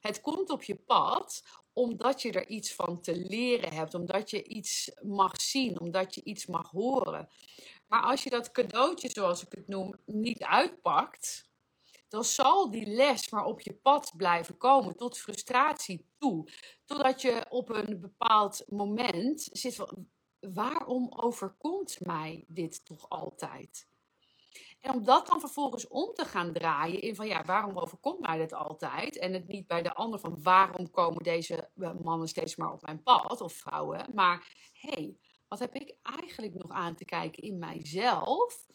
Het 0.00 0.20
komt 0.20 0.50
op 0.50 0.62
je 0.62 0.76
pad 0.76 1.42
omdat 1.72 2.22
je 2.22 2.32
er 2.32 2.46
iets 2.46 2.74
van 2.74 3.00
te 3.00 3.16
leren 3.16 3.72
hebt, 3.72 3.94
omdat 3.94 4.30
je 4.30 4.44
iets 4.44 4.90
mag 5.02 5.40
zien, 5.40 5.80
omdat 5.80 6.14
je 6.14 6.22
iets 6.24 6.46
mag 6.46 6.70
horen. 6.70 7.28
Maar 7.86 8.02
als 8.02 8.22
je 8.22 8.30
dat 8.30 8.52
cadeautje, 8.52 9.10
zoals 9.10 9.42
ik 9.42 9.52
het 9.52 9.68
noem, 9.68 9.94
niet 10.04 10.42
uitpakt, 10.42 11.50
dan 12.08 12.24
zal 12.24 12.70
die 12.70 12.86
les 12.86 13.30
maar 13.30 13.44
op 13.44 13.60
je 13.60 13.74
pad 13.74 14.12
blijven 14.16 14.56
komen 14.56 14.96
tot 14.96 15.18
frustratie 15.18 16.06
toe. 16.18 16.48
Totdat 16.84 17.20
je 17.22 17.46
op 17.48 17.68
een 17.68 18.00
bepaald 18.00 18.64
moment 18.66 19.48
zit 19.52 19.74
van, 19.74 20.08
waarom 20.40 21.12
overkomt 21.16 22.06
mij 22.06 22.44
dit 22.48 22.84
toch 22.84 23.08
altijd? 23.08 23.88
En 24.80 24.94
om 24.94 25.04
dat 25.04 25.26
dan 25.26 25.40
vervolgens 25.40 25.88
om 25.88 26.14
te 26.14 26.24
gaan 26.24 26.52
draaien 26.52 27.00
in 27.00 27.14
van 27.14 27.26
ja, 27.26 27.44
waarom 27.44 27.78
overkomt 27.78 28.20
mij 28.20 28.38
dit 28.38 28.52
altijd? 28.52 29.18
En 29.18 29.32
het 29.32 29.46
niet 29.46 29.66
bij 29.66 29.82
de 29.82 29.94
ander 29.94 30.20
van 30.20 30.42
waarom 30.42 30.90
komen 30.90 31.22
deze 31.22 31.70
eh, 31.76 31.92
mannen 32.02 32.28
steeds 32.28 32.56
maar 32.56 32.72
op 32.72 32.82
mijn 32.82 33.02
pad 33.02 33.40
of 33.40 33.52
vrouwen. 33.52 34.06
Maar 34.14 34.70
hé, 34.72 34.90
hey, 34.90 35.16
wat 35.48 35.58
heb 35.58 35.74
ik 35.74 35.96
eigenlijk 36.02 36.54
nog 36.54 36.70
aan 36.70 36.94
te 36.94 37.04
kijken 37.04 37.42
in 37.42 37.58
mijzelf? 37.58 38.66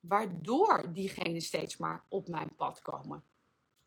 Waardoor 0.00 0.92
diegenen 0.92 1.40
steeds 1.40 1.76
maar 1.76 2.04
op 2.08 2.28
mijn 2.28 2.54
pad 2.56 2.80
komen. 2.80 3.24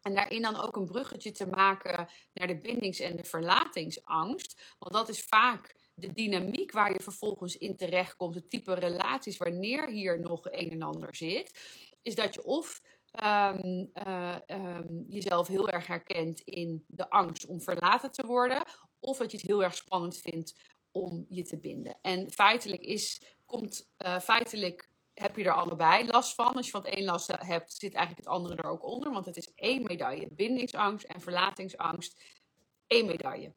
En 0.01 0.15
daarin 0.15 0.41
dan 0.41 0.55
ook 0.55 0.75
een 0.75 0.85
bruggetje 0.85 1.31
te 1.31 1.47
maken 1.47 2.09
naar 2.33 2.47
de 2.47 2.59
bindings- 2.59 2.99
en 2.99 3.15
de 3.15 3.23
verlatingsangst. 3.23 4.75
Want 4.79 4.93
dat 4.93 5.09
is 5.09 5.23
vaak 5.23 5.75
de 5.99 6.13
dynamiek 6.13 6.71
waar 6.71 6.93
je 6.93 6.99
vervolgens 6.99 7.57
in 7.57 7.75
terechtkomt, 7.75 8.35
het 8.35 8.49
type 8.49 8.73
relaties 8.73 9.37
wanneer 9.37 9.87
hier 9.87 10.19
nog 10.19 10.45
een 10.51 10.69
en 10.69 10.81
ander 10.81 11.15
zit, 11.15 11.59
is 12.01 12.15
dat 12.15 12.33
je 12.33 12.43
of 12.43 12.81
um, 13.23 13.89
uh, 14.07 14.35
um, 14.47 15.05
jezelf 15.07 15.47
heel 15.47 15.69
erg 15.69 15.87
herkent 15.87 16.39
in 16.39 16.83
de 16.87 17.09
angst 17.09 17.45
om 17.45 17.61
verlaten 17.61 18.11
te 18.11 18.25
worden, 18.25 18.63
of 18.99 19.17
dat 19.17 19.31
je 19.31 19.37
het 19.37 19.45
heel 19.45 19.63
erg 19.63 19.75
spannend 19.75 20.17
vindt 20.17 20.55
om 20.91 21.25
je 21.29 21.43
te 21.43 21.59
binden. 21.59 21.97
En 22.01 22.31
feitelijk 22.31 22.81
is, 22.81 23.21
komt 23.45 23.91
uh, 23.97 24.19
feitelijk 24.19 24.89
heb 25.13 25.35
je 25.35 25.43
er 25.43 25.53
allebei 25.53 26.07
last 26.07 26.35
van. 26.35 26.53
Als 26.53 26.65
je 26.65 26.71
van 26.71 26.85
het 26.85 26.97
een 26.97 27.03
last 27.03 27.27
hebt, 27.27 27.73
zit 27.73 27.93
eigenlijk 27.93 28.25
het 28.25 28.35
andere 28.35 28.55
er 28.55 28.69
ook 28.69 28.85
onder. 28.85 29.11
Want 29.11 29.25
het 29.25 29.37
is 29.37 29.53
één 29.55 29.83
medaille. 29.83 30.27
Bindingsangst 30.31 31.05
en 31.05 31.21
verlatingsangst, 31.21 32.23
één 32.87 33.05
medaille. 33.05 33.53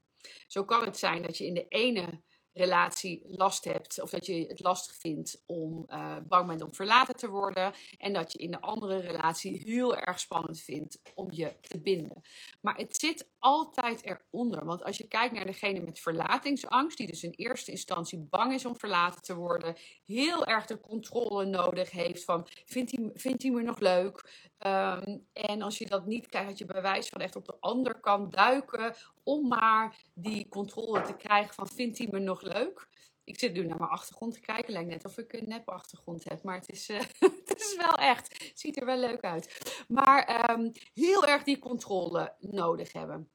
Zo 0.47 0.65
kan 0.65 0.85
het 0.85 0.99
zijn 0.99 1.23
dat 1.23 1.39
je 1.39 1.47
in 1.47 1.55
de 1.55 1.69
ene 1.69 2.23
relatie 2.55 3.23
last 3.27 3.65
hebt 3.65 4.03
of 4.03 4.11
dat 4.11 4.27
je 4.27 4.45
het 4.47 4.61
lastig 4.61 4.95
vindt 4.95 5.43
om 5.47 5.85
uh, 5.89 6.17
bang 6.29 6.47
bent 6.47 6.63
om 6.63 6.75
verlaten 6.75 7.17
te 7.17 7.29
worden 7.29 7.75
en 7.99 8.13
dat 8.13 8.33
je 8.33 8.39
in 8.39 8.51
de 8.51 8.61
andere 8.61 8.99
relatie 8.99 9.63
heel 9.65 9.97
erg 9.97 10.21
spannend 10.21 10.61
vindt 10.61 11.01
om 11.15 11.29
je 11.31 11.57
te 11.61 11.81
binden. 11.81 12.23
Maar 12.61 12.77
het 12.77 12.97
zit 12.97 13.31
altijd 13.43 14.03
eronder, 14.05 14.65
want 14.65 14.85
als 14.85 14.97
je 14.97 15.09
kijkt 15.09 15.35
naar 15.35 15.47
degene 15.47 15.81
met 15.81 15.99
verlatingsangst, 15.99 16.99
die 16.99 17.07
dus 17.07 17.23
in 17.23 17.33
eerste 17.37 17.71
instantie 17.71 18.19
bang 18.19 18.53
is 18.53 18.65
om 18.65 18.77
verlaten 18.77 19.23
te 19.23 19.35
worden, 19.35 19.77
heel 20.05 20.47
erg 20.47 20.67
de 20.67 20.81
controle 20.81 21.45
nodig 21.45 21.91
heeft 21.91 22.25
van 22.25 22.47
vindt 22.65 22.97
hij, 22.97 23.11
vindt 23.15 23.43
hij 23.43 23.53
me 23.53 23.63
nog 23.63 23.79
leuk? 23.79 24.51
Um, 24.67 25.27
en 25.33 25.63
als 25.63 25.79
je 25.79 25.87
dat 25.87 26.07
niet 26.07 26.27
krijgt, 26.27 26.49
dat 26.49 26.59
je 26.59 26.65
bewijs 26.65 27.09
van 27.09 27.21
echt 27.21 27.37
op 27.37 27.47
de 27.47 27.57
ander 27.61 28.01
kan 28.01 28.31
duiken 28.31 28.95
om 29.23 29.49
maar 29.49 29.97
die 30.15 30.49
controle 30.49 31.03
te 31.03 31.17
krijgen 31.17 31.55
van 31.55 31.69
vindt 31.69 31.99
hij 31.99 32.09
me 32.11 32.19
nog 32.19 32.43
leuk? 32.43 32.89
Ik 33.25 33.39
zit 33.39 33.53
nu 33.53 33.67
naar 33.67 33.79
mijn 33.79 33.91
achtergrond 33.91 34.33
te 34.33 34.41
kijken. 34.41 34.73
Lijkt 34.73 34.89
net 34.89 35.05
of 35.05 35.19
ik 35.19 35.33
een 35.33 35.49
nep 35.49 35.69
achtergrond 35.69 36.29
heb. 36.29 36.43
Maar 36.43 36.55
het 36.55 36.69
is, 36.69 36.89
uh, 36.89 37.01
het 37.59 37.61
is 37.61 37.77
wel 37.77 37.95
echt. 37.95 38.53
Ziet 38.55 38.81
er 38.81 38.87
wel 38.87 38.99
leuk 38.99 39.21
uit. 39.21 39.75
Maar 39.89 40.51
um, 40.51 40.73
heel 40.93 41.27
erg 41.27 41.43
die 41.43 41.59
controle 41.59 42.37
nodig 42.39 42.93
hebben. 42.93 43.31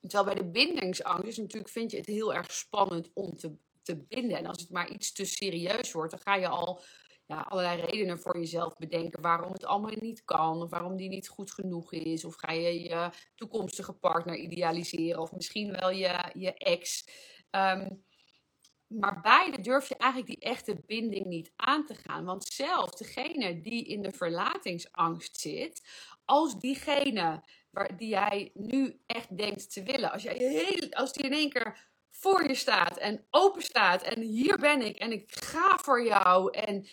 Terwijl 0.00 0.24
bij 0.24 0.34
de 0.34 0.50
bindingsangst 0.50 1.38
natuurlijk, 1.38 1.68
vind 1.68 1.90
je 1.90 1.96
het 1.96 2.06
heel 2.06 2.34
erg 2.34 2.52
spannend 2.52 3.10
om 3.14 3.36
te, 3.36 3.56
te 3.82 3.96
binden. 3.96 4.38
En 4.38 4.46
als 4.46 4.60
het 4.60 4.70
maar 4.70 4.90
iets 4.90 5.12
te 5.12 5.24
serieus 5.24 5.92
wordt, 5.92 6.10
dan 6.10 6.20
ga 6.20 6.34
je 6.34 6.48
al 6.48 6.82
ja, 7.26 7.40
allerlei 7.40 7.80
redenen 7.80 8.18
voor 8.18 8.38
jezelf 8.38 8.76
bedenken 8.76 9.22
waarom 9.22 9.52
het 9.52 9.64
allemaal 9.64 9.94
niet 10.00 10.24
kan, 10.24 10.62
of 10.62 10.70
waarom 10.70 10.96
die 10.96 11.08
niet 11.08 11.28
goed 11.28 11.52
genoeg 11.52 11.92
is, 11.92 12.24
of 12.24 12.34
ga 12.34 12.52
je 12.52 12.82
je 12.82 13.10
toekomstige 13.34 13.92
partner 13.92 14.36
idealiseren, 14.36 15.20
of 15.20 15.32
misschien 15.32 15.72
wel 15.72 15.90
je, 15.90 16.30
je 16.34 16.54
ex. 16.54 17.04
Um, 17.50 18.04
maar 18.98 19.20
beide 19.20 19.60
durf 19.60 19.88
je 19.88 19.96
eigenlijk 19.96 20.30
die 20.40 20.50
echte 20.50 20.82
binding 20.86 21.26
niet 21.26 21.52
aan 21.56 21.86
te 21.86 21.94
gaan. 21.94 22.24
Want 22.24 22.44
zelfs 22.44 22.96
degene 22.96 23.60
die 23.60 23.84
in 23.84 24.02
de 24.02 24.12
verlatingsangst 24.12 25.40
zit, 25.40 25.82
als 26.24 26.58
diegene 26.58 27.42
waar, 27.70 27.96
die 27.96 28.08
jij 28.08 28.50
nu 28.54 29.00
echt 29.06 29.36
denkt 29.36 29.72
te 29.72 29.82
willen, 29.82 30.12
als, 30.12 30.22
jij 30.22 30.36
heel, 30.36 30.90
als 30.90 31.12
die 31.12 31.24
in 31.24 31.32
één 31.32 31.50
keer 31.50 31.90
voor 32.10 32.48
je 32.48 32.54
staat 32.54 32.96
en 32.96 33.26
open 33.30 33.62
staat 33.62 34.02
en 34.02 34.20
hier 34.20 34.58
ben 34.58 34.80
ik 34.80 34.96
en 34.96 35.12
ik 35.12 35.32
ga 35.34 35.78
voor 35.78 36.04
jou 36.04 36.50
en 36.50 36.86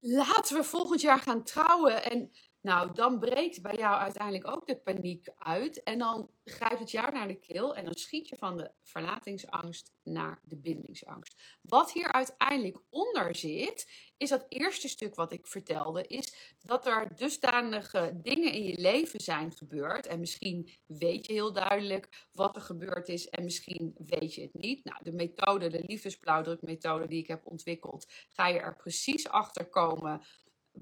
laten 0.00 0.56
we 0.56 0.64
volgend 0.64 1.00
jaar 1.00 1.18
gaan 1.18 1.44
trouwen. 1.44 2.04
En 2.04 2.32
nou, 2.66 2.92
dan 2.92 3.18
breekt 3.18 3.62
bij 3.62 3.76
jou 3.76 3.96
uiteindelijk 4.00 4.46
ook 4.50 4.66
de 4.66 4.76
paniek 4.76 5.28
uit. 5.38 5.82
En 5.82 5.98
dan 5.98 6.30
grijpt 6.44 6.78
het 6.78 6.90
jou 6.90 7.12
naar 7.12 7.28
de 7.28 7.38
keel 7.38 7.76
en 7.76 7.84
dan 7.84 7.94
schiet 7.94 8.28
je 8.28 8.36
van 8.36 8.56
de 8.56 8.70
verlatingsangst 8.82 9.92
naar 10.02 10.40
de 10.44 10.56
bindingsangst. 10.56 11.58
Wat 11.62 11.92
hier 11.92 12.12
uiteindelijk 12.12 12.78
onder 12.90 13.34
zit, 13.34 13.90
is 14.16 14.28
dat 14.28 14.46
eerste 14.48 14.88
stuk 14.88 15.14
wat 15.14 15.32
ik 15.32 15.46
vertelde, 15.46 16.06
is 16.06 16.56
dat 16.60 16.86
er 16.86 17.16
dusdanige 17.16 18.20
dingen 18.22 18.52
in 18.52 18.64
je 18.64 18.80
leven 18.80 19.20
zijn 19.20 19.52
gebeurd. 19.52 20.06
En 20.06 20.20
misschien 20.20 20.70
weet 20.86 21.26
je 21.26 21.32
heel 21.32 21.52
duidelijk 21.52 22.26
wat 22.32 22.56
er 22.56 22.62
gebeurd 22.62 23.08
is 23.08 23.28
en 23.28 23.44
misschien 23.44 23.94
weet 24.06 24.34
je 24.34 24.42
het 24.42 24.54
niet. 24.54 24.84
Nou, 24.84 24.98
de 25.02 25.12
methode, 25.12 25.68
de 25.68 25.84
liefdesblauwdrukmethode 25.86 27.06
die 27.06 27.18
ik 27.18 27.28
heb 27.28 27.46
ontwikkeld, 27.46 28.12
ga 28.28 28.48
je 28.48 28.58
er 28.58 28.76
precies 28.76 29.28
achter 29.28 29.68
komen 29.68 30.22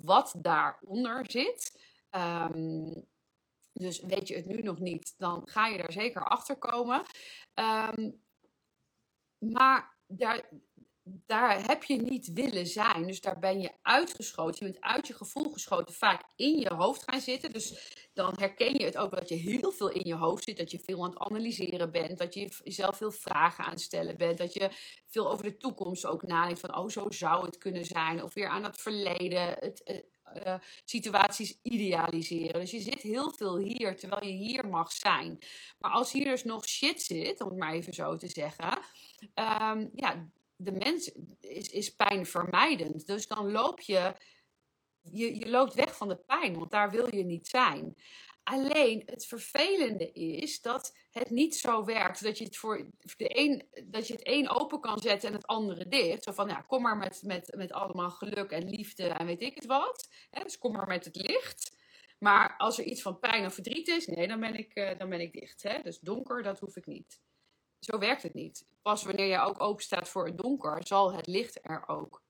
wat 0.03 0.35
daaronder 0.37 1.31
zit. 1.31 1.81
Um, 2.11 3.07
dus 3.73 4.01
weet 4.01 4.29
je 4.29 4.35
het 4.35 4.47
nu 4.47 4.63
nog 4.63 4.79
niet, 4.79 5.15
dan 5.17 5.49
ga 5.49 5.67
je 5.67 5.79
daar 5.79 5.93
zeker 5.93 6.25
achter 6.25 6.57
komen. 6.57 7.03
Um, 7.55 8.23
maar 9.39 9.99
daar, 10.07 10.49
daar 11.05 11.67
heb 11.67 11.85
je 11.85 11.97
niet 11.97 12.33
willen 12.33 12.67
zijn. 12.67 13.07
Dus 13.07 13.21
daar 13.21 13.39
ben 13.39 13.61
je 13.61 13.71
uitgeschoten. 13.83 14.67
Je 14.67 14.73
bent 14.73 14.85
uit 14.85 15.07
je 15.07 15.15
gevoel 15.15 15.53
geschoten, 15.53 15.95
vaak 15.95 16.23
in 16.37 16.59
je 16.59 16.75
hoofd 16.75 17.03
gaan 17.03 17.21
zitten. 17.21 17.53
Dus 17.53 17.93
dan 18.13 18.35
herken 18.39 18.75
je 18.75 18.85
het 18.85 18.97
ook 18.97 19.15
dat 19.15 19.29
je 19.29 19.35
heel 19.35 19.73
veel 19.73 19.91
in 19.91 20.07
je 20.07 20.15
hoofd 20.15 20.45
zit. 20.45 20.57
Dat 20.57 20.71
je 20.71 20.79
veel 20.79 21.05
aan 21.05 21.11
het 21.11 21.19
analyseren 21.19 21.91
bent. 21.91 22.19
Dat 22.19 22.35
je 22.35 22.49
jezelf 22.65 22.97
veel 22.97 23.11
vragen 23.11 23.65
aan 23.65 23.71
het 23.71 23.81
stellen 23.81 24.17
bent. 24.17 24.39
Dat 24.39 24.55
je 24.55 24.71
veel 25.07 25.31
over 25.31 25.45
de 25.45 25.57
toekomst 25.57 26.07
ook 26.07 26.23
nadenkt. 26.23 26.61
Van, 26.61 26.77
oh, 26.77 26.89
zo 26.89 27.11
zou 27.11 27.47
het 27.47 27.59
kunnen 27.59 27.85
zijn. 27.85 28.23
Of 28.23 28.35
weer 28.35 28.49
aan 28.49 28.65
het 28.65 28.81
verleden. 28.81 29.57
Het, 29.59 30.03
uh, 30.47 30.55
situaties 30.85 31.59
idealiseren. 31.63 32.61
Dus 32.61 32.71
je 32.71 32.81
zit 32.81 33.03
heel 33.03 33.31
veel 33.31 33.59
hier, 33.59 33.97
terwijl 33.97 34.25
je 34.25 34.33
hier 34.33 34.69
mag 34.69 34.93
zijn. 34.93 35.39
Maar 35.79 35.91
als 35.91 36.13
hier 36.13 36.25
dus 36.25 36.45
nog 36.45 36.69
shit 36.69 37.03
zit, 37.03 37.41
om 37.41 37.49
het 37.49 37.59
maar 37.59 37.73
even 37.73 37.95
zo 37.95 38.17
te 38.17 38.29
zeggen, 38.29 38.79
um, 39.35 39.91
ja, 39.95 40.29
de 40.57 40.73
mens 40.73 41.13
is, 41.41 41.71
is 41.71 41.95
pijnvermijdend. 41.95 43.07
Dus 43.07 43.27
dan 43.27 43.51
loop 43.51 43.81
je, 43.81 44.15
je, 45.01 45.39
je 45.39 45.49
loopt 45.49 45.75
weg 45.75 45.97
van 45.97 46.09
de 46.09 46.17
pijn, 46.17 46.59
want 46.59 46.71
daar 46.71 46.91
wil 46.91 47.15
je 47.15 47.25
niet 47.25 47.49
zijn. 47.49 47.97
Alleen 48.43 49.03
het 49.07 49.27
vervelende 49.27 50.13
is 50.13 50.61
dat 50.61 50.97
het 51.11 51.31
niet 51.31 51.57
zo 51.57 51.85
werkt 51.85 52.23
dat 52.23 52.39
je 52.39 52.45
het 52.45 52.57
voor 52.57 52.91
de 53.17 53.39
een, 53.39 53.69
dat 53.85 54.07
je 54.07 54.13
het 54.13 54.29
een 54.29 54.49
open 54.49 54.81
kan 54.81 54.99
zetten 54.99 55.29
en 55.29 55.35
het 55.35 55.47
andere 55.47 55.89
dicht. 55.89 56.23
Zo 56.23 56.33
van 56.33 56.49
ja, 56.49 56.61
kom 56.61 56.83
maar 56.83 56.97
met, 56.97 57.23
met, 57.23 57.55
met 57.57 57.73
allemaal 57.73 58.11
geluk 58.11 58.51
en 58.51 58.69
liefde 58.69 59.07
en 59.07 59.27
weet 59.27 59.43
ik 59.43 59.55
het 59.55 59.67
wat. 59.67 60.09
dus 60.43 60.59
kom 60.59 60.73
maar 60.73 60.87
met 60.87 61.05
het 61.05 61.17
licht. 61.17 61.83
Maar 62.19 62.55
als 62.57 62.79
er 62.79 62.85
iets 62.85 63.03
van 63.03 63.19
pijn 63.19 63.47
of 63.47 63.55
verdriet 63.55 63.89
is, 63.89 64.07
nee, 64.07 64.29
dan 64.29 64.41
ben 64.41 64.55
ik, 64.55 64.77
uh, 64.77 64.99
dan 64.99 65.09
ben 65.09 65.21
ik 65.21 65.33
dicht. 65.33 65.63
Hè? 65.63 65.83
Dus 65.83 65.99
donker, 65.99 66.43
dat 66.43 66.59
hoef 66.59 66.77
ik 66.77 66.87
niet. 66.87 67.21
Zo 67.81 67.99
werkt 67.99 68.23
het 68.23 68.35
niet. 68.35 68.67
Pas 68.85 69.05
wanneer 69.05 69.27
je 69.27 69.39
ook 69.39 69.61
open 69.61 69.83
staat 69.83 70.09
voor 70.09 70.27
het 70.27 70.39
donker, 70.39 70.87
zal 70.87 71.13
het 71.13 71.27
licht 71.27 71.59
er 71.63 71.89
ook 71.89 72.24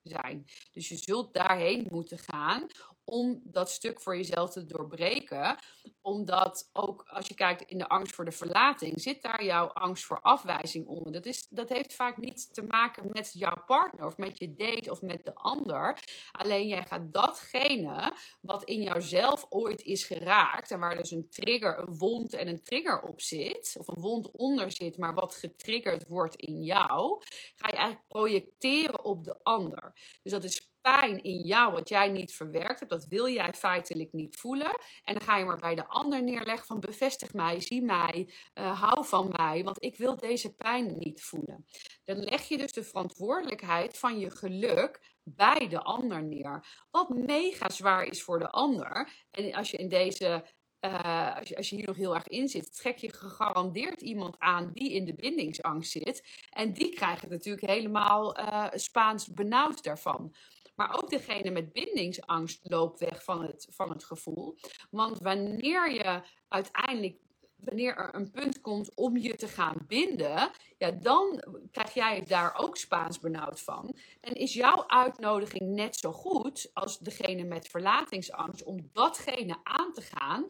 Dus 0.73 0.89
je 0.89 0.95
zult 0.95 1.33
daarheen 1.33 1.87
moeten 1.89 2.17
gaan 2.17 2.67
om 3.05 3.41
dat 3.43 3.69
stuk 3.69 4.01
voor 4.01 4.15
jezelf 4.17 4.51
te 4.51 4.65
doorbreken. 4.65 5.57
Omdat 6.01 6.69
ook 6.73 7.03
als 7.07 7.27
je 7.27 7.33
kijkt 7.33 7.61
in 7.61 7.77
de 7.77 7.87
angst 7.87 8.15
voor 8.15 8.25
de 8.25 8.31
verlating, 8.31 9.01
zit 9.01 9.21
daar 9.21 9.43
jouw 9.43 9.67
angst 9.67 10.03
voor 10.03 10.19
afwijzing 10.21 10.87
onder. 10.87 11.11
Dat, 11.11 11.25
is, 11.25 11.47
dat 11.49 11.69
heeft 11.69 11.93
vaak 11.93 12.17
niet 12.17 12.53
te 12.53 12.61
maken 12.61 13.09
met 13.11 13.31
jouw 13.33 13.63
partner 13.65 14.05
of 14.05 14.17
met 14.17 14.39
je 14.39 14.53
date 14.53 14.91
of 14.91 15.01
met 15.01 15.25
de 15.25 15.35
ander. 15.35 15.99
Alleen 16.31 16.67
jij 16.67 16.83
gaat 16.83 17.13
datgene 17.13 18.13
wat 18.41 18.63
in 18.63 18.81
jouzelf 18.81 19.45
ooit 19.49 19.81
is 19.81 20.03
geraakt 20.03 20.71
en 20.71 20.79
waar 20.79 20.95
dus 20.95 21.11
een 21.11 21.29
trigger, 21.29 21.79
een 21.79 21.97
wond 21.97 22.33
en 22.33 22.47
een 22.47 22.63
trigger 22.63 23.01
op 23.01 23.21
zit, 23.21 23.75
of 23.79 23.87
een 23.87 24.01
wond 24.01 24.31
onder 24.31 24.71
zit, 24.71 24.97
maar 24.97 25.13
wat 25.13 25.35
getriggerd 25.35 26.07
wordt 26.07 26.35
in 26.35 26.63
jou, 26.63 27.21
ga 27.55 27.67
je 27.67 27.75
eigenlijk 27.75 28.07
projecteren 28.07 29.03
op 29.03 29.23
de 29.23 29.43
ander. 29.43 29.93
Dus 30.23 30.31
dat 30.31 30.43
is 30.43 30.69
pijn 30.81 31.23
in 31.23 31.41
jou 31.41 31.71
wat 31.71 31.89
jij 31.89 32.09
niet 32.09 32.35
verwerkt 32.35 32.79
hebt, 32.79 32.91
dat 32.91 33.05
wil 33.05 33.29
jij 33.29 33.53
feitelijk 33.53 34.13
niet 34.13 34.35
voelen. 34.35 34.79
En 35.03 35.13
dan 35.13 35.21
ga 35.21 35.37
je 35.37 35.45
maar 35.45 35.59
bij 35.59 35.75
de 35.75 35.87
ander 35.87 36.23
neerleggen 36.23 36.65
van 36.65 36.79
bevestig 36.79 37.33
mij, 37.33 37.61
zie 37.61 37.81
mij, 37.81 38.33
uh, 38.53 38.81
hou 38.81 39.05
van 39.05 39.33
mij, 39.37 39.63
want 39.63 39.83
ik 39.83 39.97
wil 39.97 40.15
deze 40.15 40.55
pijn 40.55 40.97
niet 40.97 41.23
voelen. 41.23 41.65
Dan 42.03 42.17
leg 42.17 42.47
je 42.47 42.57
dus 42.57 42.71
de 42.71 42.83
verantwoordelijkheid 42.83 43.97
van 43.97 44.19
je 44.19 44.29
geluk 44.29 45.15
bij 45.23 45.67
de 45.69 45.81
ander 45.81 46.23
neer. 46.23 46.85
Wat 46.91 47.09
mega 47.09 47.69
zwaar 47.69 48.03
is 48.03 48.23
voor 48.23 48.39
de 48.39 48.49
ander. 48.49 49.25
En 49.31 49.53
als 49.53 49.71
je 49.71 49.77
in 49.77 49.89
deze 49.89 50.45
uh, 50.85 51.37
als, 51.57 51.69
je, 51.69 51.75
hier 51.75 51.87
nog 51.87 51.95
heel 51.95 52.15
erg 52.15 52.27
in 52.27 52.47
zit, 52.47 52.77
trek 52.77 52.97
je 52.97 53.13
gegarandeerd 53.13 54.01
iemand 54.01 54.35
aan 54.39 54.71
die 54.73 54.91
in 54.91 55.05
de 55.05 55.13
bindingsangst 55.13 55.91
zit. 55.91 56.23
En 56.49 56.73
die 56.73 56.89
krijgen 56.89 57.29
natuurlijk 57.29 57.67
helemaal 57.67 58.39
uh, 58.39 58.67
Spaans 58.71 59.27
benauwd 59.27 59.83
daarvan. 59.83 60.35
Maar 60.75 60.95
ook 60.95 61.09
degene 61.09 61.51
met 61.51 61.73
bindingsangst 61.73 62.59
loopt 62.63 62.99
weg 62.99 63.23
van 63.23 63.41
het, 63.41 63.67
van 63.69 63.89
het 63.89 64.03
gevoel. 64.03 64.57
Want 64.89 65.19
wanneer 65.19 65.91
je 65.91 66.21
uiteindelijk 66.47 67.17
wanneer 67.55 67.95
er 67.97 68.15
een 68.15 68.31
punt 68.31 68.61
komt 68.61 68.95
om 68.95 69.17
je 69.17 69.35
te 69.35 69.47
gaan 69.47 69.77
binden, 69.87 70.51
ja, 70.77 70.91
dan 70.91 71.43
krijg 71.71 71.93
jij 71.93 72.23
daar 72.27 72.55
ook 72.57 72.77
Spaans 72.77 73.19
benauwd 73.19 73.61
van. 73.61 73.95
En 74.21 74.33
is 74.33 74.53
jouw 74.53 74.87
uitnodiging 74.87 75.69
net 75.69 75.95
zo 75.95 76.11
goed 76.11 76.69
als 76.73 76.99
degene 76.99 77.43
met 77.43 77.67
verlatingsangst 77.67 78.63
om 78.63 78.89
datgene 78.93 79.57
aan 79.63 79.93
te 79.93 80.01
gaan 80.01 80.47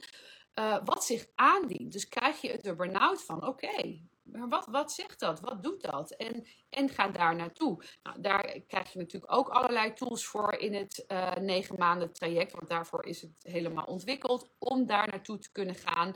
uh, 0.60 0.78
wat 0.84 1.06
zich 1.06 1.26
aandient. 1.36 1.92
Dus 1.92 2.08
krijg 2.08 2.42
je 2.42 2.52
het 2.52 2.66
er 2.66 2.76
benauwd 2.76 3.24
van, 3.24 3.48
oké, 3.48 4.00
maar 4.24 4.50
wat, 4.50 4.66
wat 4.66 4.92
zegt 4.92 5.20
dat? 5.20 5.40
Wat 5.40 5.64
doet 5.64 5.82
dat? 5.82 6.12
En, 6.12 6.46
en 6.70 6.90
ga 6.90 7.08
daar 7.08 7.36
naartoe. 7.36 7.84
Nou, 8.04 8.22
daar 8.22 8.60
krijg 8.68 8.94
je 8.94 9.00
natuurlijk 9.00 9.34
ook 9.34 9.50
allerlei 9.50 9.94
tools 9.94 10.26
voor 10.26 10.54
in 10.54 10.74
het 10.74 11.06
uh, 11.08 11.36
negen 11.36 11.76
maanden 11.78 12.14
traject. 12.14 12.52
Want 12.52 12.70
daarvoor 12.70 13.06
is 13.06 13.22
het 13.22 13.32
helemaal 13.42 13.86
ontwikkeld. 13.86 14.50
Om 14.58 14.86
daar 14.86 15.08
naartoe 15.08 15.38
te 15.38 15.52
kunnen 15.52 15.76
gaan. 15.76 16.16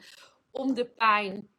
Om 0.52 0.74
de 0.74 0.86
pijn 0.86 1.50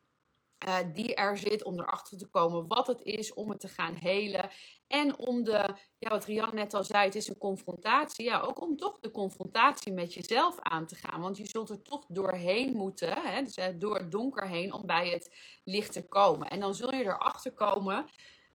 uh, 0.69 0.79
die 0.95 1.15
er 1.15 1.39
zit, 1.39 1.65
om 1.65 1.81
erachter 1.81 2.19
te 2.19 2.27
komen 2.27 2.67
wat 2.67 2.87
het 2.87 3.03
is, 3.03 3.35
om 3.35 3.51
het 3.51 3.61
te 3.61 3.69
gaan 3.69 3.95
helen. 3.95 4.51
En 4.87 5.19
om 5.19 5.45
de, 5.45 5.75
ja, 5.99 6.09
wat 6.09 6.25
Rian 6.25 6.55
net 6.55 6.75
al 6.75 6.85
zei, 6.85 7.05
het 7.05 7.15
is 7.15 7.29
een 7.29 7.39
confrontatie. 7.39 8.25
Ja, 8.25 8.41
ook 8.41 8.61
om 8.61 8.77
toch 8.77 8.99
de 9.01 9.11
confrontatie 9.11 9.93
met 9.93 10.15
jezelf 10.15 10.59
aan 10.61 10.87
te 10.87 10.95
gaan. 10.95 11.21
Want 11.21 11.37
je 11.37 11.47
zult 11.47 11.71
er 11.71 11.83
toch 11.83 12.05
doorheen 12.09 12.77
moeten, 12.77 13.13
hè, 13.23 13.43
dus 13.43 13.59
door 13.79 13.97
het 13.97 14.11
donker 14.11 14.49
heen, 14.49 14.73
om 14.73 14.87
bij 14.87 15.09
het 15.09 15.37
licht 15.65 15.93
te 15.93 16.09
komen. 16.09 16.49
En 16.49 16.61
dan 16.61 16.75
zul 16.75 16.95
je 16.95 17.05
erachter 17.05 17.53
komen 17.53 18.07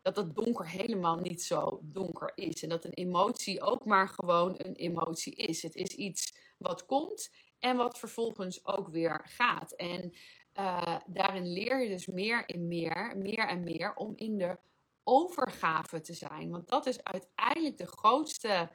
dat 0.01 0.15
het 0.15 0.36
donker 0.36 0.69
helemaal 0.69 1.15
niet 1.15 1.43
zo 1.43 1.79
donker 1.83 2.31
is. 2.36 2.63
En 2.63 2.69
dat 2.69 2.86
een 2.86 2.93
emotie 2.93 3.62
ook 3.62 3.86
maar 3.86 4.09
gewoon 4.09 4.53
een 4.57 4.75
emotie 4.75 5.36
is. 5.36 5.62
Het 5.62 5.75
is 5.75 5.88
iets 5.88 6.38
wat 6.57 6.86
komt 6.86 7.29
en 7.59 7.77
wat 7.77 7.99
vervolgens 7.99 8.65
ook 8.65 8.87
weer 8.87 9.21
gaat. 9.23 9.71
En 9.71 10.13
uh, 10.59 10.99
daarin 11.05 11.47
leer 11.53 11.81
je 11.81 11.89
dus 11.89 12.05
meer 12.05 12.45
en 12.45 12.67
meer, 12.67 13.13
meer 13.17 13.47
en 13.47 13.63
meer 13.63 13.93
om 13.95 14.13
in 14.15 14.37
de 14.37 14.57
overgave 15.03 16.01
te 16.01 16.13
zijn. 16.13 16.49
Want 16.49 16.67
dat 16.67 16.85
is 16.85 17.03
uiteindelijk 17.03 17.77
de 17.77 17.87
grootste 17.87 18.69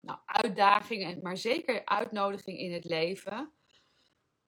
nou, 0.00 0.18
uitdaging, 0.24 1.22
maar 1.22 1.36
zeker 1.36 1.84
uitnodiging 1.84 2.58
in 2.58 2.72
het 2.72 2.84
leven. 2.84 3.52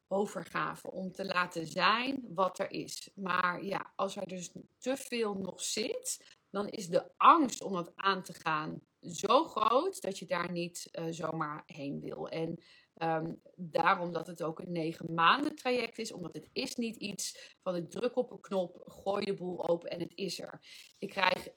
Overgave, 0.08 0.90
om 0.90 1.12
te 1.12 1.24
laten 1.24 1.66
zijn 1.66 2.24
wat 2.28 2.58
er 2.58 2.70
is. 2.70 3.10
Maar 3.14 3.64
ja, 3.64 3.92
als 3.96 4.16
er 4.16 4.26
dus 4.26 4.52
te 4.78 4.96
veel 4.96 5.34
nog 5.34 5.60
zit, 5.60 6.38
dan 6.50 6.68
is 6.68 6.88
de 6.88 7.10
angst 7.16 7.62
om 7.62 7.72
dat 7.72 7.92
aan 7.94 8.22
te 8.22 8.34
gaan 8.34 8.80
zo 9.00 9.44
groot 9.44 10.00
dat 10.00 10.18
je 10.18 10.26
daar 10.26 10.52
niet 10.52 10.88
uh, 10.92 11.04
zomaar 11.10 11.62
heen 11.66 12.00
wil. 12.00 12.28
En 12.28 12.58
Um, 13.02 13.40
daarom 13.54 14.12
dat 14.12 14.26
het 14.26 14.42
ook 14.42 14.58
een 14.58 14.72
negen 14.72 15.14
maanden 15.14 15.54
traject 15.54 15.98
is, 15.98 16.12
omdat 16.12 16.34
het 16.34 16.48
is 16.52 16.76
niet 16.76 16.96
iets 16.96 17.54
van 17.62 17.76
ik 17.76 17.90
druk 17.90 18.16
op 18.16 18.30
een 18.30 18.40
knop, 18.40 18.82
gooi 18.86 19.24
de 19.24 19.34
boel 19.34 19.68
open 19.68 19.90
en 19.90 20.00
het 20.00 20.12
is 20.14 20.40
er. 20.40 20.60
Ik 20.98 21.08
krijg 21.08 21.48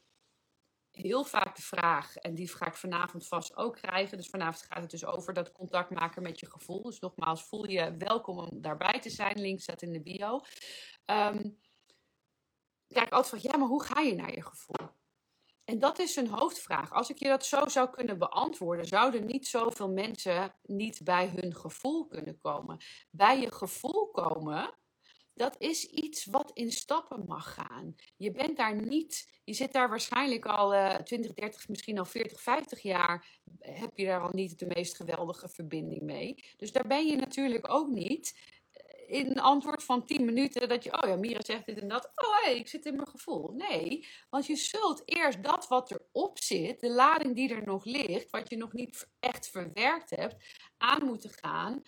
heel 0.92 1.24
vaak 1.24 1.56
de 1.56 1.62
vraag, 1.62 2.16
en 2.16 2.36
die 2.36 2.48
ga 2.48 2.68
ik 2.68 2.74
vanavond 2.74 3.28
vast 3.28 3.56
ook 3.56 3.76
krijgen. 3.76 4.18
Dus 4.18 4.30
vanavond 4.30 4.66
gaat 4.70 4.82
het 4.82 4.92
dus 4.92 5.06
over 5.06 5.34
dat 5.34 5.52
contact 5.52 5.90
maken 5.90 6.22
met 6.22 6.40
je 6.40 6.50
gevoel. 6.50 6.82
Dus 6.82 7.00
nogmaals, 7.00 7.44
voel 7.44 7.70
je 7.70 7.98
welkom 7.98 8.38
om 8.38 8.62
daarbij 8.62 9.00
te 9.00 9.10
zijn. 9.10 9.40
Link 9.40 9.60
staat 9.60 9.82
in 9.82 9.94
de 9.94 10.02
bio. 10.02 10.42
Um, 11.06 11.60
kijk 12.88 13.12
altijd 13.12 13.42
van, 13.42 13.52
ja, 13.52 13.58
maar 13.58 13.68
hoe 13.68 13.84
ga 13.84 14.02
je 14.02 14.16
naar 14.16 14.34
je 14.34 14.44
gevoel? 14.44 14.99
En 15.70 15.80
dat 15.80 16.00
is 16.00 16.16
een 16.16 16.28
hoofdvraag. 16.28 16.92
Als 16.92 17.10
ik 17.10 17.20
je 17.20 17.28
dat 17.28 17.46
zo 17.46 17.68
zou 17.68 17.90
kunnen 17.90 18.18
beantwoorden, 18.18 18.86
zouden 18.86 19.26
niet 19.26 19.48
zoveel 19.48 19.90
mensen 19.90 20.56
niet 20.64 21.02
bij 21.04 21.32
hun 21.36 21.56
gevoel 21.56 22.08
kunnen 22.08 22.38
komen. 22.38 22.78
Bij 23.10 23.40
je 23.40 23.52
gevoel 23.52 24.10
komen, 24.12 24.74
dat 25.34 25.56
is 25.58 25.86
iets 25.86 26.26
wat 26.26 26.52
in 26.54 26.72
stappen 26.72 27.26
mag 27.28 27.54
gaan. 27.54 27.96
Je 28.18 28.32
bent 28.32 28.58
daar 28.58 28.76
niet, 28.82 29.42
je 29.44 29.54
zit 29.54 29.74
daar 29.74 29.90
waarschijnlijk 29.90 30.46
al 30.46 30.74
uh, 30.74 30.96
20, 30.96 31.34
30, 31.34 31.68
misschien 31.68 32.00
al 32.00 32.06
40, 32.06 32.42
50 32.42 32.82
jaar, 32.82 33.42
heb 33.60 33.98
je 33.98 34.06
daar 34.06 34.22
al 34.22 34.34
niet 34.34 34.60
de 34.60 34.66
meest 34.66 34.96
geweldige 34.96 35.50
verbinding 35.50 36.02
mee. 36.02 36.44
Dus 36.58 36.72
daar 36.72 36.88
ben 36.88 37.06
je 37.06 37.16
natuurlijk 37.16 37.74
ook 37.74 37.88
niet 37.88 38.40
in 39.10 39.30
een 39.30 39.40
antwoord 39.40 39.84
van 39.84 40.06
10 40.06 40.26
minuten 40.26 40.70
dat 40.70 40.84
je, 40.84 41.02
oh 41.04 41.10
ja, 41.10 41.16
Mira 41.16 41.42
zegt 41.44 41.66
dit 41.66 41.80
en 41.80 41.88
dat. 41.88 42.12
Oh 42.16 42.36
hé, 42.40 42.50
hey, 42.50 42.60
ik 42.60 42.68
zit 42.68 42.86
in 42.86 42.96
mijn 42.96 43.08
gevoel. 43.08 43.52
Nee, 43.52 44.08
want 44.30 44.46
je 44.46 44.56
zult 44.56 45.02
eerst 45.06 45.44
dat 45.44 45.68
wat 45.68 45.92
erop 45.92 46.40
zit, 46.40 46.80
de 46.80 46.92
lading 46.92 47.36
die 47.36 47.54
er 47.54 47.66
nog 47.66 47.86
ligt, 47.86 48.30
wat 48.30 48.50
je 48.50 48.58
nog 48.58 48.74
niet 48.74 49.10
echt 49.20 49.50
verwerkt 49.50 50.10
hebt, 50.10 50.36
aan 50.78 51.06
moeten 51.06 51.30
gaan 51.30 51.84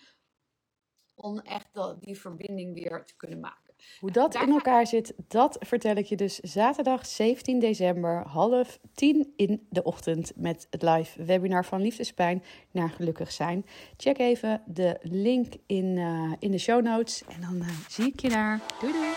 om 1.14 1.38
echt 1.38 1.68
die 2.00 2.20
verbinding 2.20 2.74
weer 2.74 3.04
te 3.04 3.16
kunnen 3.16 3.40
maken. 3.40 3.71
Hoe 4.00 4.10
dat 4.10 4.34
in 4.34 4.48
elkaar 4.48 4.86
zit, 4.86 5.14
dat 5.28 5.56
vertel 5.60 5.96
ik 5.96 6.06
je 6.06 6.16
dus 6.16 6.38
zaterdag 6.38 7.06
17 7.06 7.58
december, 7.58 8.22
half 8.26 8.78
tien 8.94 9.32
in 9.36 9.66
de 9.70 9.82
ochtend 9.82 10.32
met 10.36 10.66
het 10.70 10.82
live 10.82 11.24
webinar 11.24 11.64
van 11.64 11.82
Liefdespijn 11.82 12.42
naar 12.70 12.90
Gelukkig 12.90 13.32
Zijn. 13.32 13.66
Check 13.96 14.18
even 14.18 14.62
de 14.66 14.98
link 15.02 15.52
in, 15.66 15.96
uh, 15.96 16.32
in 16.38 16.50
de 16.50 16.58
show 16.58 16.82
notes 16.82 17.22
en 17.28 17.40
dan 17.40 17.56
uh, 17.56 17.68
zie 17.88 18.06
ik 18.06 18.20
je 18.20 18.28
daar. 18.28 18.60
Doei 18.80 18.92
doei! 18.92 19.12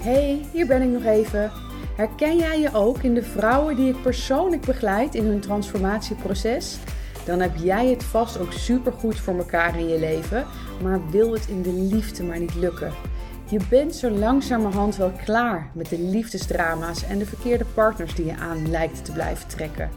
Hey, 0.00 0.40
hier 0.52 0.66
ben 0.66 0.82
ik 0.82 0.88
nog 0.88 1.04
even. 1.04 1.52
Herken 1.96 2.36
jij 2.36 2.60
je 2.60 2.74
ook 2.74 2.98
in 2.98 3.14
de 3.14 3.22
vrouwen 3.22 3.76
die 3.76 3.88
ik 3.88 4.02
persoonlijk 4.02 4.62
begeleid 4.62 5.14
in 5.14 5.24
hun 5.24 5.40
transformatieproces? 5.40 6.78
Dan 7.24 7.40
heb 7.40 7.56
jij 7.56 7.86
het 7.86 8.04
vast 8.04 8.38
ook 8.38 8.52
supergoed 8.52 9.18
voor 9.18 9.38
elkaar 9.38 9.78
in 9.78 9.88
je 9.88 9.98
leven, 9.98 10.46
maar 10.82 11.10
wil 11.10 11.32
het 11.32 11.46
in 11.48 11.62
de 11.62 11.72
liefde 11.72 12.22
maar 12.22 12.38
niet 12.38 12.54
lukken. 12.54 12.92
Je 13.50 13.60
bent 13.68 13.94
zo 13.94 14.10
langzamerhand 14.10 14.96
wel 14.96 15.12
klaar 15.24 15.70
met 15.74 15.88
de 15.88 15.98
liefdesdrama's 15.98 17.04
en 17.04 17.18
de 17.18 17.26
verkeerde 17.26 17.64
partners 17.74 18.14
die 18.14 18.26
je 18.26 18.36
aan 18.36 18.70
lijkt 18.70 19.04
te 19.04 19.12
blijven 19.12 19.48
trekken. 19.48 19.90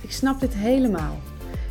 Ik 0.00 0.12
snap 0.12 0.40
dit 0.40 0.54
helemaal. 0.54 1.16